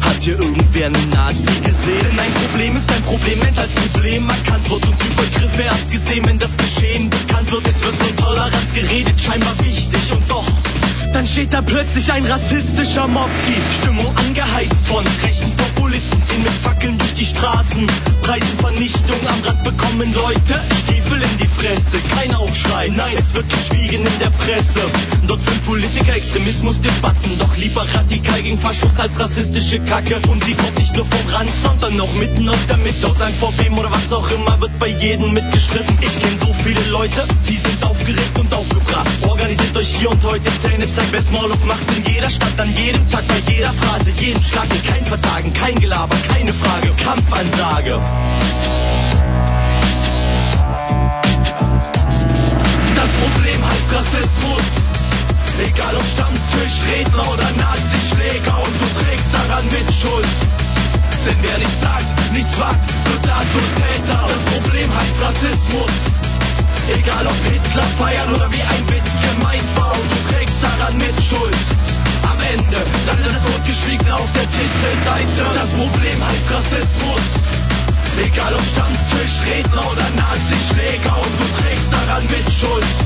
[0.00, 2.00] Hat hier irgendwer einen Nazi gesehen?
[2.00, 6.15] Denn ein Problem ist ein Problem, wenn's als Problem erkannt wird und Übergriffe erst gesehen,
[6.24, 7.66] wenn das Geschehen bekannt wird.
[7.68, 10.46] Es wird von Toleranz geredet, scheinbar wichtig und doch.
[11.12, 16.22] Dann steht da plötzlich ein rassistischer Mob, die Stimmung angeheizt von rechten Populisten,
[28.76, 30.16] Faschos als rassistische Kacke.
[30.28, 33.52] Und die kommt nicht nur vom Rand, sondern auch mitten aus der Mitte, aus vor
[33.58, 35.98] wem oder was auch immer, wird bei jedem mitgestritten.
[36.00, 39.08] Ich kenne so viele Leute, die sind aufgeregt und aufgebracht.
[39.28, 43.08] Organisiert euch hier und heute Zähne, zeigt wer Smalltalk macht in jeder Stadt, an jedem
[43.10, 48.00] Tag, bei jeder Phrase, jedem Schlag, kein Verzagen, kein Gelaber, keine Frage, Kampfansage.
[52.94, 54.95] Das Problem heißt Rassismus.
[55.58, 60.36] Egal ob Stammtisch, Redner oder Nazi-Schläger und du trägst daran mit Schuld.
[61.24, 64.20] Denn wer nichts sagt, nichts wagt, wird tatlos Täter.
[64.28, 65.94] Das Problem heißt Rassismus.
[66.92, 71.16] Egal ob Hitler feiern oder wie ein Witz gemeint war und du trägst daran mit
[71.24, 71.64] Schuld.
[72.22, 75.42] Am Ende, dann ist es totgeschwiegen auf der Titelseite.
[75.56, 77.24] Das Problem heißt Rassismus.
[78.20, 82.96] Egal ob Stammtisch, Redner oder Nazi-Schläger und du trägst daran mit Schuld.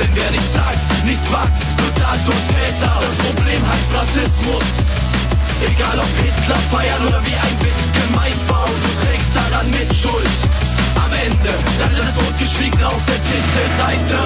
[0.00, 2.92] Denn wer nichts sagt, nichts wagt, wird tatlos Täter.
[3.04, 4.64] Das Problem heißt Rassismus.
[5.60, 9.94] Egal ob Hitler feiern oder wie ein Witz gemeint war und du trägst daran mit
[9.94, 10.38] Schuld.
[11.04, 11.52] Am Ende,
[11.92, 14.16] ist es totgeschwiegen auf der Titelseite.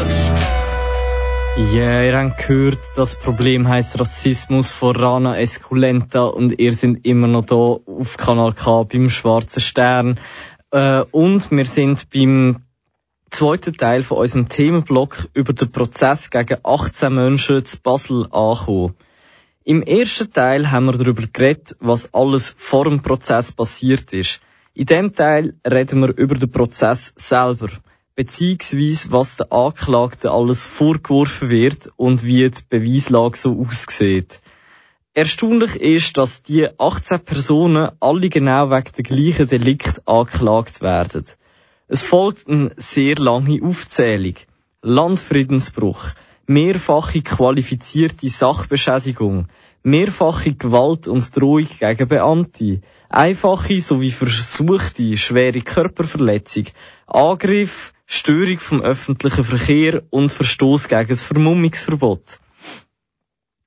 [1.77, 7.27] Ja, ihr habt gehört, das Problem heißt Rassismus von Rana Esculenta und ihr sind immer
[7.27, 10.21] noch da auf Kanal K beim Schwarzen Stern.
[10.71, 12.64] Äh, und wir sind beim
[13.35, 18.95] zweiten Teil von unserem Themenblock über den Prozess gegen 18 Menschen zu Basel angekommen.
[19.65, 24.41] Im ersten Teil haben wir darüber geredet, was alles vor dem Prozess passiert ist.
[24.75, 27.69] In dem Teil reden wir über den Prozess selber
[28.15, 34.41] beziehungsweise was der Anklagten alles vorgeworfen wird und wie die Beweislage so aussieht.
[35.15, 41.25] Erstaunlich ist, dass die 18 Personen alle genau wegen der gleichen Delikt angeklagt werden.
[41.87, 44.37] Es folgt eine sehr lange Aufzählung.
[44.81, 46.13] Landfriedensbruch,
[46.47, 49.49] mehrfache qualifizierte Sachbeschädigung,
[49.83, 52.81] mehrfache Gewalt und Drohung gegen Beamte,
[53.11, 56.65] einfache sowie versuchte schwere Körperverletzung,
[57.07, 62.41] Angriff, Störung vom öffentlichen Verkehr und Verstoß gegen das Vermummungsverbot.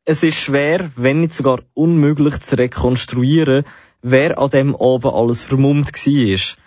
[0.06, 3.66] Es ist schwer, wenn nicht sogar unmöglich zu rekonstruieren,
[4.02, 6.58] wer an dem oben alles vermummt war.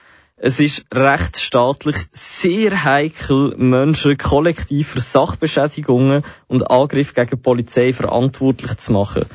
[0.43, 8.75] Es ist rechtsstaatlich sehr heikel, Menschen kollektiv für Sachbeschädigungen und Angriffe gegen die Polizei verantwortlich
[8.79, 9.27] zu machen.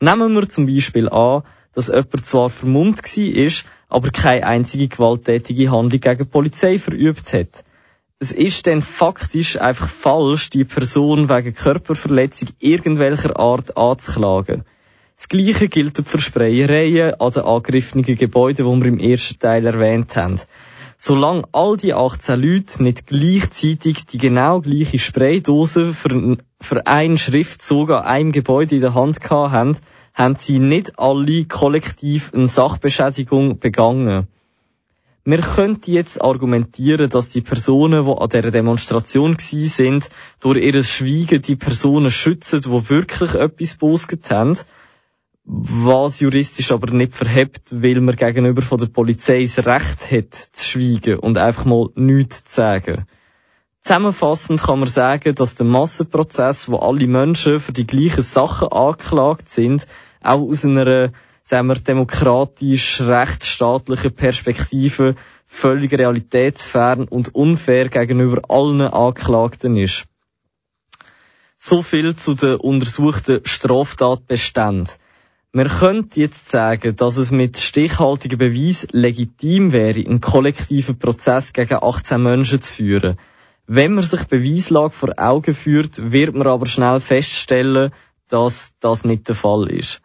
[0.00, 1.42] Nehmen wir zum Beispiel an,
[1.74, 7.62] dass jemand zwar vermummt war, aber keine einzige gewalttätige Handlung gegen die Polizei verübt hat.
[8.18, 14.64] Es ist dann faktisch einfach falsch, die Person wegen Körperverletzung irgendwelcher Art anzuklagen.
[15.16, 20.14] Das Gleiche gilt für Sprayereien an den angegriffenen Gebäuden, die wir im ersten Teil erwähnt
[20.14, 20.38] haben.
[20.98, 27.92] Solange all die 18 Leute nicht gleichzeitig die genau gleiche Spraydose für, für einen Schriftzug
[27.92, 29.78] an einem Gebäude in der Hand gehabt haben,
[30.12, 34.28] haben sie nicht alle kollektiv eine Sachbeschädigung begangen.
[35.24, 40.10] Wir könnten jetzt argumentieren, dass die Personen, die an dieser Demonstration sind,
[40.40, 44.58] durch ihr Schweigen die Personen schützen, die wirklich etwas bosget haben,
[45.48, 50.64] was juristisch aber nicht verhebt, weil man gegenüber von der Polizei das Recht hat, zu
[50.64, 53.06] schweigen und einfach mal nichts zu sagen.
[53.80, 59.48] Zusammenfassend kann man sagen, dass der Massenprozess, wo alle Menschen für die gleichen Sachen angeklagt
[59.48, 59.86] sind,
[60.20, 61.12] auch aus einer,
[61.44, 65.14] sagen wir, demokratisch rechtsstaatlichen Perspektive
[65.46, 70.06] völlig realitätsfern und unfair gegenüber allen Anklagten ist.
[71.56, 74.88] So viel zu den untersuchten Straftatbeständen.
[75.56, 81.78] Man könnte jetzt sagen, dass es mit stichhaltigen Beweis legitim wäre, einen kollektiven Prozess gegen
[81.82, 83.16] 18 Menschen zu führen.
[83.66, 87.94] Wenn man sich Beweislage vor Augen führt, wird man aber schnell feststellen,
[88.28, 90.02] dass das nicht der Fall ist.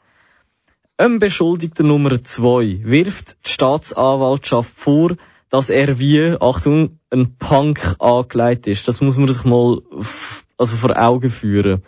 [0.95, 5.18] Ein Beschuldigter Nummer 2 wirft die Staatsanwaltschaft vor,
[5.49, 8.88] dass er wie, Achtung, ein Punk angelegt ist.
[8.88, 9.82] Das muss man sich mal
[10.58, 11.84] also vor Augen führen.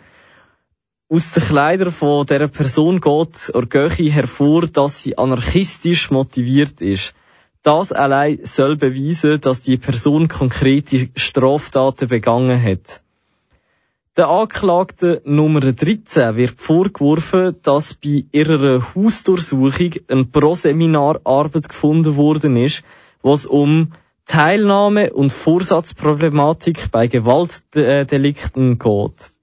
[1.10, 7.14] Aus den Kleidern von dieser Person geht Orgöchi hervor, dass sie anarchistisch motiviert ist.
[7.62, 13.02] Das allein soll beweisen, dass die Person konkrete Straftaten begangen hat.
[14.16, 22.82] Der Anklagte Nummer 13 wird vorgeworfen, dass bei ihrer Hausdurchsuchung ein Proseminararbeit gefunden worden ist,
[23.20, 23.92] was um
[24.24, 29.33] Teilnahme und Vorsatzproblematik bei Gewaltdelikten geht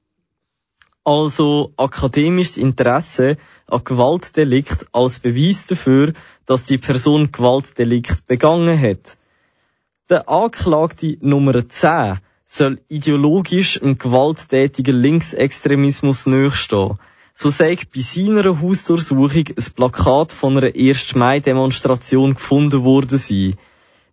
[1.03, 3.37] also akademisches Interesse
[3.67, 6.13] an Gewaltdelikt als Beweis dafür,
[6.45, 9.17] dass die Person Gewaltdelikt begangen hat.
[10.09, 16.99] Der Anklagte Nummer 10 soll ideologisch im gewalttätigen Linksextremismus nachstehen.
[17.33, 21.15] So sagt bei seiner Hausdurchsuchung ein Plakat von einer 1.
[21.15, 23.55] Mai-Demonstration gefunden worden sein.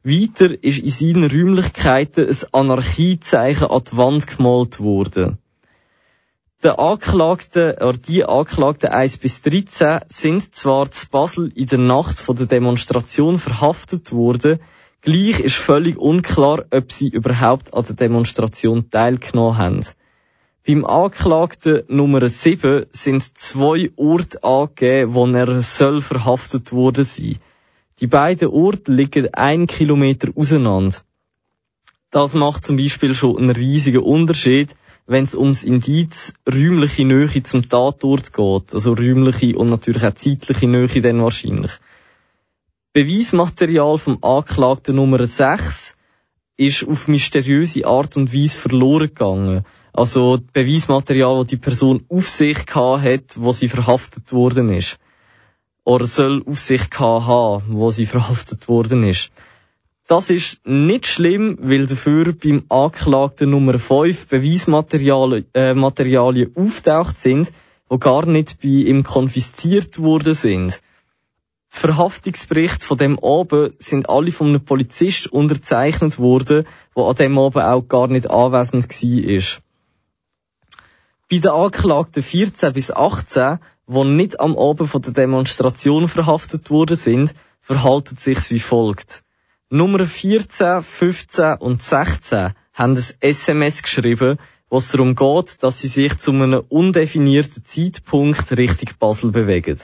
[0.05, 5.39] Weiter ist in seinen Räumlichkeiten ein Anarchiezeichen an die Wand gemalt worden.
[6.65, 12.19] Der Anklagte, oder die Anklagten 1 bis 13 sind zwar zu Basel in der Nacht
[12.19, 14.59] von der Demonstration verhaftet worden,
[15.01, 19.81] gleich ist völlig unklar, ob sie überhaupt an der Demonstration teilgenommen haben.
[20.67, 27.37] Beim Anklagten Nummer 7 sind zwei Orte angegeben, wo er soll verhaftet worden sein.
[28.01, 30.97] Die beiden Orte liegen ein Kilometer auseinander.
[32.11, 34.75] Das macht zum Beispiel schon einen riesigen Unterschied,
[35.09, 38.75] wenn es ums Indiz räumliche Nähe zum Tatort geht.
[38.75, 41.73] Also räumliche und natürlich auch zeitliche Nähe dann wahrscheinlich.
[42.93, 45.97] Beweismaterial vom Anklagten Nummer 6
[46.59, 49.65] ist auf mysteriöse Art und Weise verloren gegangen.
[49.95, 54.99] Also Beweismaterial, das die Person auf sich gehabt hat, wo sie verhaftet worden ist.
[55.85, 59.31] Oder soll auf sich gehabt haben, wo sie verhaftet worden ist.
[60.09, 67.53] Das ist nicht schlimm, weil dafür beim Anklagten Nummer 5 Beweismaterialien äh, auftaucht sind,
[67.93, 70.81] die gar nicht bei ihm konfisziert worden sind.
[71.75, 77.37] Die Verhaftungsberichte von dem oben sind alle von einem Polizist unterzeichnet worden, der an dem
[77.37, 79.61] oben auch gar nicht anwesend war.
[81.31, 86.97] Bei den Anklagten 14 bis 18, die nicht am Oben von der Demonstration verhaftet worden
[86.97, 89.23] sind, verhalten sich wie folgt.
[89.71, 94.39] Nummer 14, 15 und 16 haben ein SMS geschrieben,
[94.71, 99.79] wo es darum geht, dass sie sich zu einem undefinierten Zeitpunkt Richtung Basel bewegen.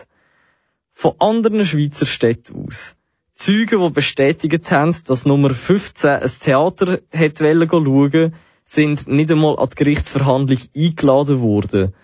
[0.94, 2.96] Von anderen Schweizer Städten aus.
[3.34, 9.68] Zeugen, die bestätigt haben, dass Nummer 15 ein Theater hätte schauen sind nicht einmal an
[9.68, 11.94] die Gerichtsverhandlung eingeladen worden.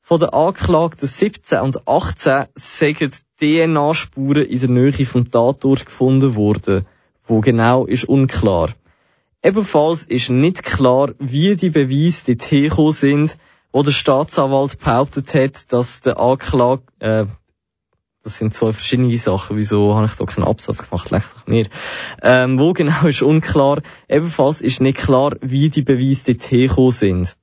[0.00, 6.86] Von den Anklagten 17 und 18 sind DNA-Spuren in der Nähe vom Tatort gefunden worden.
[7.28, 8.70] Wo genau ist unklar.
[9.42, 13.36] Ebenfalls ist nicht klar, wie die Beweise dort hergekommen sind,
[13.70, 17.26] wo der Staatsanwalt behauptet hat, dass der Anklage, äh,
[18.24, 21.68] das sind zwei verschiedene Sachen, wieso habe ich da keinen Absatz gemacht, leicht doch mir.
[22.22, 23.82] Ähm, wo genau ist unklar.
[24.08, 27.36] Ebenfalls ist nicht klar, wie die Beweise dort hergekommen sind.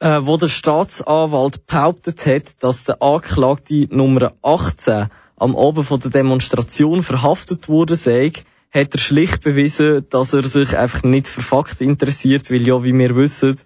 [0.00, 6.10] äh, wo der Staatsanwalt behauptet hat, dass der Anklagte Nummer 18 am Abend von der
[6.10, 8.32] Demonstration verhaftet wurde sei,
[8.72, 12.92] hat er schlicht bewiesen, dass er sich einfach nicht für Fakten interessiert, weil ja, wie
[12.92, 13.56] wir wissen,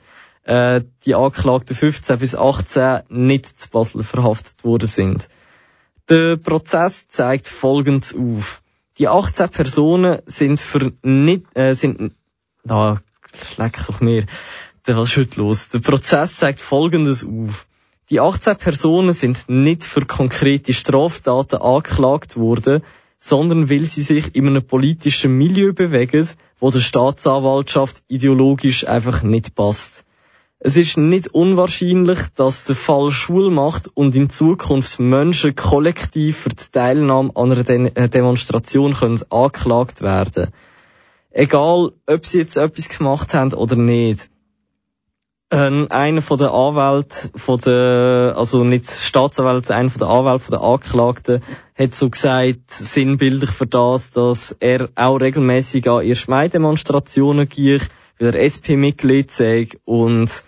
[0.45, 5.29] äh, die Anklagten 15 bis 18 nicht zu Basel verhaftet worden sind.
[6.09, 8.63] Der Prozess zeigt Folgendes auf.
[8.99, 12.15] Die 18 Personen sind für nicht, äh, sind,
[12.65, 13.01] na,
[13.33, 14.27] schleck doch mir,
[14.87, 15.69] was ist los?
[15.69, 17.67] Der Prozess zeigt Folgendes auf.
[18.11, 22.83] Die 18 Personen sind nicht für konkrete Straftaten angeklagt worden,
[23.21, 29.55] sondern weil sie sich in einem politischen Milieu bewegen, wo der Staatsanwaltschaft ideologisch einfach nicht
[29.55, 30.05] passt.
[30.59, 36.71] Es ist nicht unwahrscheinlich, dass der Fall Schulmacht und in Zukunft Menschen kollektiv für die
[36.73, 40.49] Teilnahme an einer De äh, Demonstration können angeklagt werden.
[41.31, 44.29] Egal, ob sie jetzt etwas gemacht haben oder nicht.
[45.53, 50.53] Ähm, einer von den Anwälten von der, also nicht Staatsanwalt, einer von den Anwälten von
[50.53, 51.43] der Anklagten
[51.77, 57.89] hat so gesagt, sinnbildlich für das, dass er auch regelmäßig an ihre Schmeidemonstrationen geht,
[58.21, 60.45] weil er SP-Mitglied sei und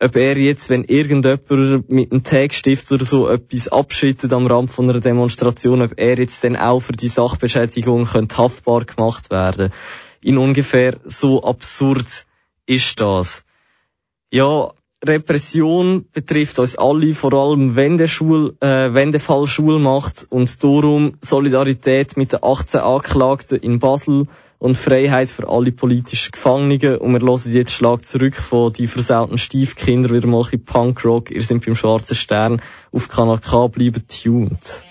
[0.00, 4.90] ob er jetzt, wenn irgendjemand mit einem Tagstift oder so etwas abschüttet am Rand von
[4.90, 9.72] einer Demonstration, ob er jetzt dann auch für die Sachbeschädigung könnte haftbar gemacht werden.
[10.20, 12.26] In ungefähr so absurd
[12.66, 13.44] ist das.
[14.34, 14.72] Ja,
[15.06, 20.26] Repression betrifft uns alle, vor allem wenn der, Schul, äh, wenn der Fall Schul macht
[20.28, 24.26] und darum Solidarität mit den 18 Anklagten in Basel
[24.58, 26.98] und Freiheit für alle politischen Gefangenen.
[26.98, 31.30] Und wir hören jetzt Schlag zurück von die versauten Stiefkinder wieder mal ein Punkrock.
[31.30, 32.60] Ihr seid beim Schwarzen Stern
[32.90, 34.82] auf Kanal K, bleiben tuned.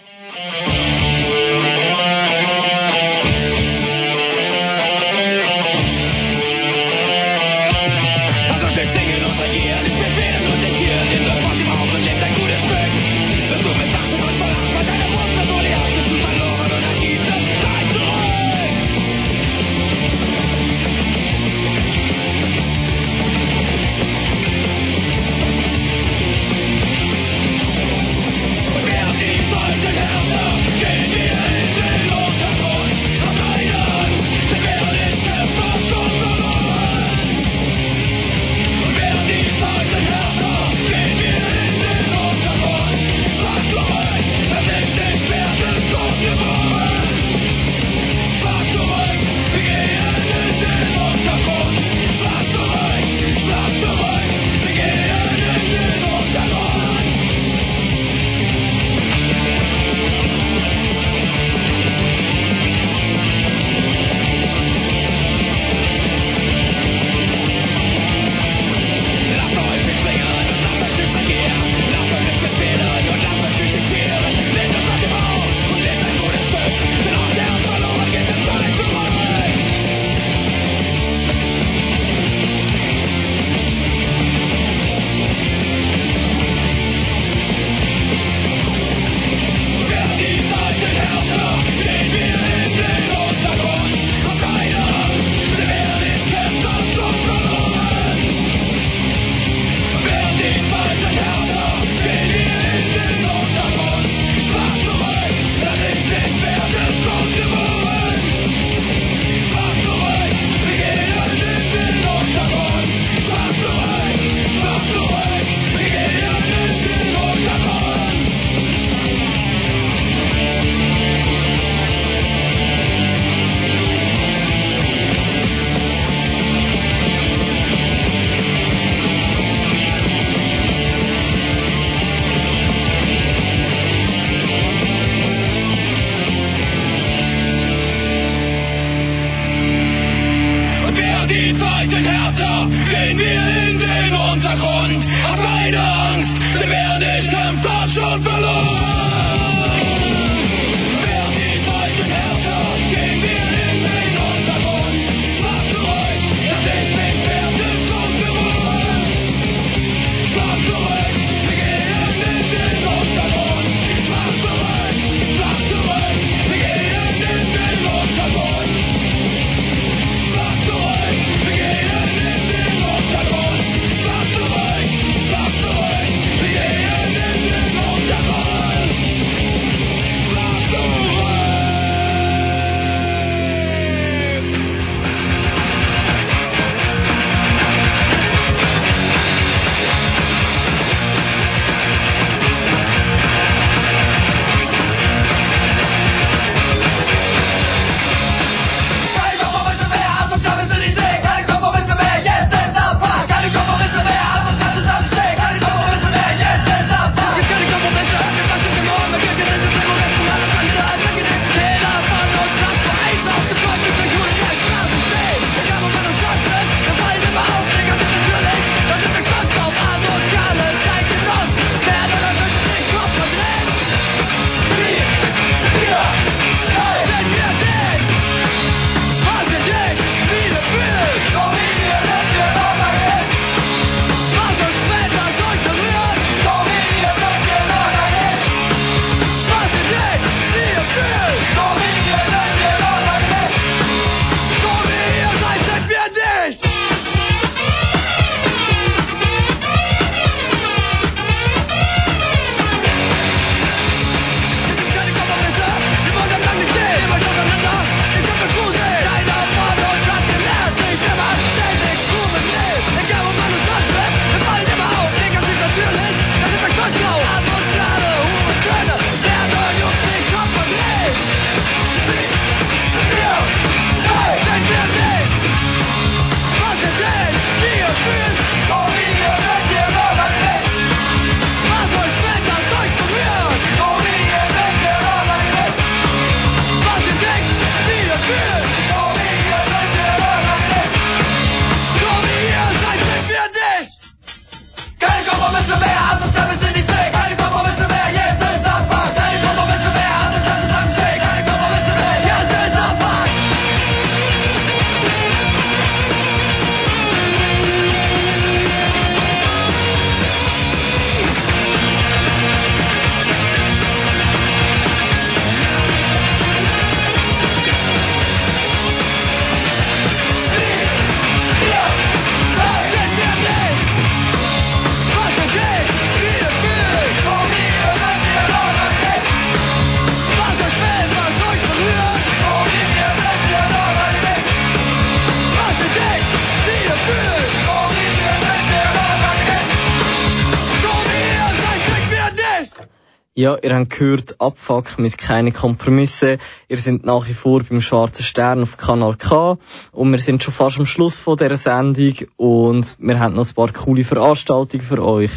[343.44, 346.38] Ja, ihr habt gehört, Abfuck mit keine Kompromisse.
[346.70, 349.58] Ihr seid nach wie vor beim Schwarzen Stern auf Kanal K.
[349.91, 352.16] Und wir sind schon fast am Schluss von dieser Sendung.
[352.38, 355.32] Und wir haben noch ein paar coole Veranstaltungen für euch.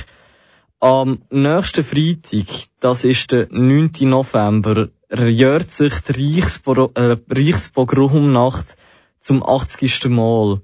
[0.79, 2.47] Am nächsten Freitag,
[2.79, 3.91] das ist der 9.
[4.03, 8.77] November, jährt sich die Reichspro äh, Reichspogromnacht
[9.19, 10.11] zum 80.
[10.11, 10.61] Mal.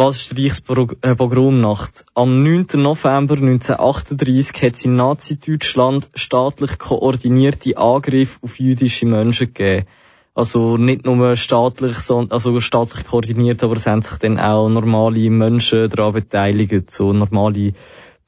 [0.00, 2.04] Was ist Reichspogromnacht?
[2.14, 2.66] Am 9.
[2.74, 9.88] November 1938 hat es in Nazi-Deutschland staatlich koordinierte Angriffe auf jüdische Menschen gegeben.
[10.36, 15.30] Also nicht nur staatlich, sondern, also staatlich koordiniert, aber es haben sich dann auch normale
[15.30, 17.72] Menschen daran beteiligt, so normale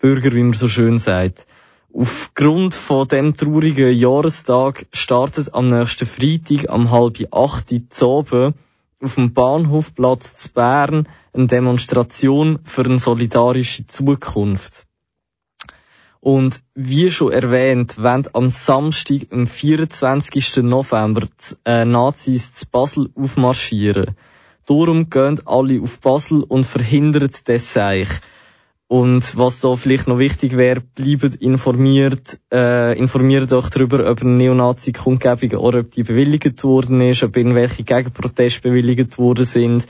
[0.00, 1.46] Bürger, wie man so schön sagt.
[1.94, 8.54] Aufgrund von dem traurigen Jahrestag startet am nächsten Freitag am halb acht Uhr
[9.02, 14.86] auf dem Bahnhofplatz zu Bern eine Demonstration für eine solidarische Zukunft.
[16.20, 20.58] Und wie schon erwähnt, wollen am Samstag, am 24.
[20.58, 24.16] November, die äh, Nazis zu Basel aufmarschieren.
[24.66, 28.08] Darum gehen alle auf Basel und verhindern das Seich.
[28.90, 34.32] Und was da vielleicht noch wichtig wäre, bleibt informiert, äh, informiert euch darüber, ob eine
[34.32, 39.86] Neonazi-Kundgebung oder ob die bewilligt worden ist, ob irgendwelche Gegenproteste bewilligt worden sind.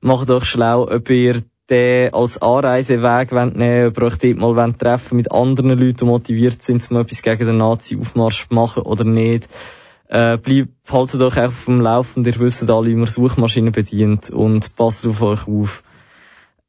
[0.00, 4.56] Macht euch schlau, ob ihr den als Anreiseweg wollt nehmen, ob ihr euch dort mal
[4.56, 8.82] wollt treffen mit anderen Leuten, die motiviert sind, um etwas gegen den Nazi-Aufmarsch zu machen
[8.82, 9.48] oder nicht.
[10.08, 14.74] Äh, bleibt, haltet euch auf dem Laufenden, ihr wisst alle, wie man Suchmaschinen bedient und
[14.74, 15.84] passt auf euch auf.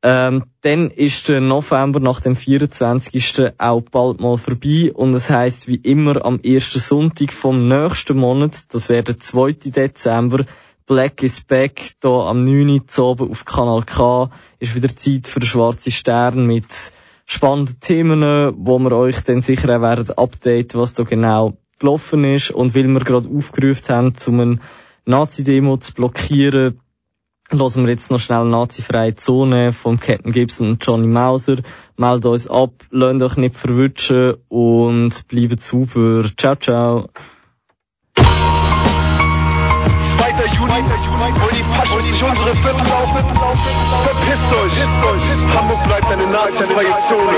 [0.04, 3.54] Ähm, dann ist der November nach dem 24.
[3.60, 8.64] auch bald mal vorbei und es heißt wie immer am ersten Sonntag vom nächsten Monat,
[8.74, 9.52] das wäre der 2.
[9.70, 10.46] Dezember,
[10.88, 12.82] Black is Back, da am 9.
[12.98, 16.92] oben auf Kanal K, ist wieder Zeit für den schwarzen Stern mit
[17.28, 18.22] spannenden Themen,
[18.58, 22.88] wo wir euch dann sicher auch werden updaten, was da genau gelaufen ist und weil
[22.88, 24.60] wir gerade aufgerufen haben, um eine
[25.06, 26.80] Nazi-Demo zu blockieren,
[27.52, 31.58] Hören wir jetzt noch schnell Nazi-freie Zone von Captain Gibson und Johnny Mauser.
[31.98, 36.24] Meldet uns ab, lasst euch nicht verwutschen und bleibt super.
[36.38, 37.10] Ciao, ciao.
[38.16, 38.26] 2.
[40.56, 40.80] Juni,
[41.44, 43.26] wo die Faschen durch unsere Viertel laufen.
[44.06, 44.76] Verpisst euch.
[45.54, 47.38] Hamburg bleibt eine nazifreie Zone.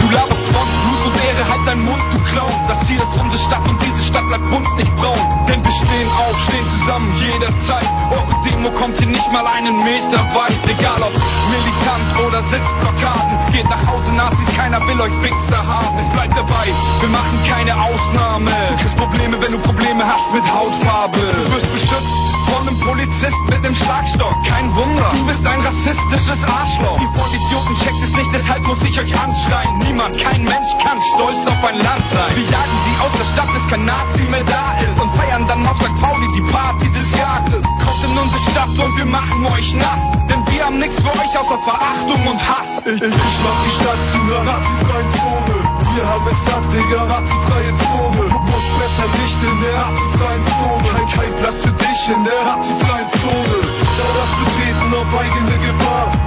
[0.00, 2.50] Du laberst von Blut und Ehre, halt deinen Mund, du Clown.
[2.66, 5.18] Das Ziel ist unsere Stadt und diese Stadt bleibt bunt, nicht braun.
[5.48, 7.88] Denn wir stehen auf, stehen zusammen jederzeit.
[8.10, 8.34] Eure
[8.64, 10.52] Demo kommt hier nicht mal einen Meter weit.
[10.66, 11.12] Egal ob
[11.50, 13.52] militant oder Sitzblockaden.
[13.52, 15.98] Geht nach Hause, Nazis, keiner will euch Wichser haben.
[15.98, 16.66] Es bleibt dabei,
[17.00, 18.50] wir machen keine Ausnahme.
[18.70, 21.18] Du kriegst Probleme, wenn du Probleme hast mit Hautfarbe.
[21.18, 24.34] Du wirst beschützt von einem Polizist mit einem Schlagstock.
[24.46, 26.98] Kein Wunder, du bist ein rassistisches Arschloch.
[27.00, 29.78] Die Vollidioten checkt es nicht, deshalb muss ich euch anschreien.
[29.78, 32.32] Niemand, kein Mensch kann stolz auf ein Land sein.
[32.36, 35.00] Wir jagen sie aus der Stadt, bis kein Nazi mehr da ist.
[35.00, 36.00] Und feiern dann auf St.
[36.00, 37.64] Pauli die Party des Jahres.
[37.84, 40.00] Kommt in unsere Stadt und wir machen euch nass.
[40.30, 42.86] Denn wir haben nichts für euch außer Verachtung und Hass.
[42.86, 45.54] Ich, ich, ich mach die Stadt zu einer nazifreien Zone.
[45.94, 48.22] Wir haben es satt, Digga, nazifreie Zone.
[48.30, 50.86] Muss besser nicht in der nazifreien Zone.
[50.94, 53.56] Kein, kein Platz für dich in der nazifreien Zone.
[53.98, 56.23] Da das Betreten auf eigene Gefahr.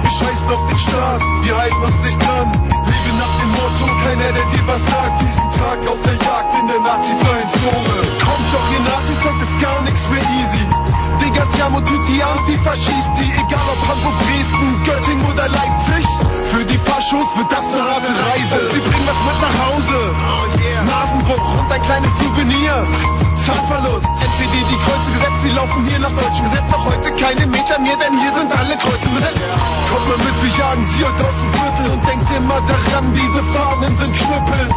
[21.88, 22.74] Kleines Souvenir.
[23.48, 24.04] Zahnverlust.
[24.04, 26.68] NCD, die Kreuze gesetzt, sie laufen hier nach deutschem Gesetz.
[26.70, 29.40] Noch heute keine Meter mehr, denn hier sind alle Kreuze besetzt.
[29.88, 33.42] Kommt mal mit, wir jagen sie heute aus dem Viertel und denkt immer daran, diese
[33.56, 34.68] Fahnen sind Knüppel.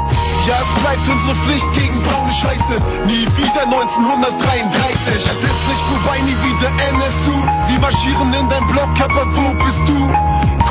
[0.47, 2.73] Ja, es bleibt unsere Pflicht gegen braune Scheiße.
[3.11, 5.19] Nie wieder 1933.
[5.19, 7.35] Es ist nicht vorbei, nie wieder NSU.
[7.67, 9.99] Sie marschieren in dein Block, aber wo bist du?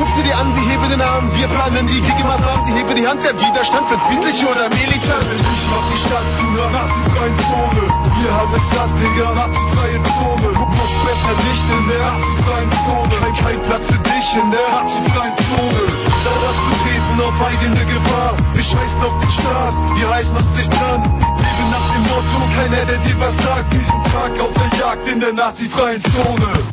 [0.01, 1.29] Guck sie dir an, sie heben den Arm.
[1.37, 3.23] Wir planen die Gegenmaßnahmen, sie heben die Hand.
[3.23, 5.29] Der Widerstand wird friedlich oder militant.
[5.29, 7.83] Ich mach die Stadt zu einer nazifreien Zone.
[8.17, 10.49] Wir haben es satt, Digga, nazifreie Zone.
[10.57, 13.15] Muss besser nicht in der nazifreien Zone.
[13.21, 15.83] Kein, kein Platz für dich in der nazifreien Zone.
[16.25, 18.33] Da das Betreten auf eigene Gefahr.
[18.57, 21.01] Wir scheißen auf den Staat, wir halten uns nicht dran.
[21.45, 23.69] Lebe nach dem Motto, keiner, der dir was sagt.
[23.75, 26.73] Diesen Tag auf der Jagd in der nazifreien Zone.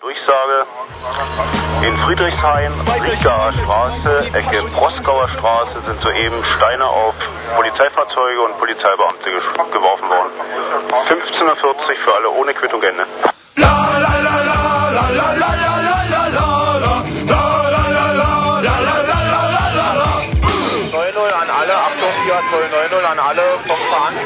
[0.00, 1.51] Durchsage.
[1.86, 2.70] In Friedrichshain,
[3.04, 7.14] Riegaer Straße, Ecke Proskauer Straße sind soeben Steine auf
[7.56, 9.30] Polizeifahrzeuge und Polizeibeamte
[9.72, 10.30] geworfen worden.
[11.08, 13.06] 15.40 Uhr für alle ohne Quittung Ende.
[21.42, 23.42] an alle, Achtung, Fiat Zoll 90 an alle,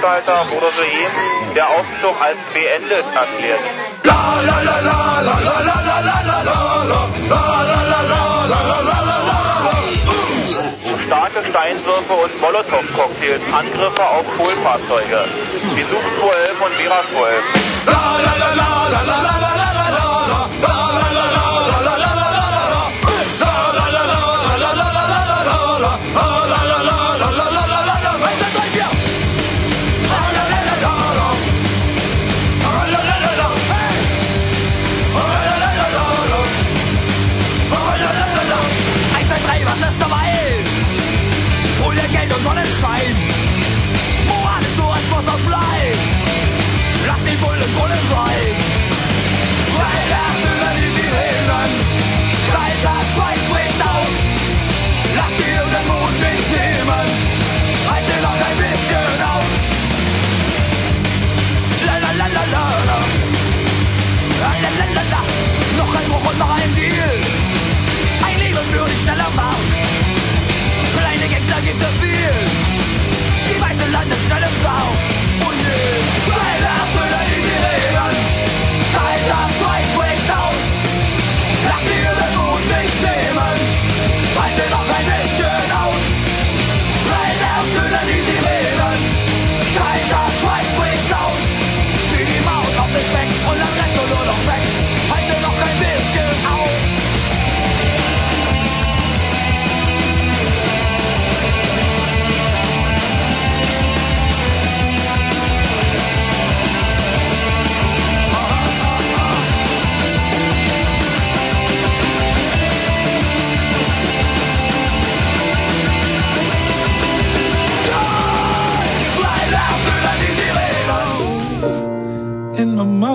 [0.01, 3.61] Veranstalter wurde soeben der Aufzug als beendet erklärt.
[11.07, 15.24] Starke Steinwürfe und Molotow-Cocktails, Angriffe auf Kohlfahrzeuge.
[15.76, 17.66] Die Suchkolben und Verakolben.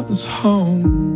[0.01, 1.10] father's home.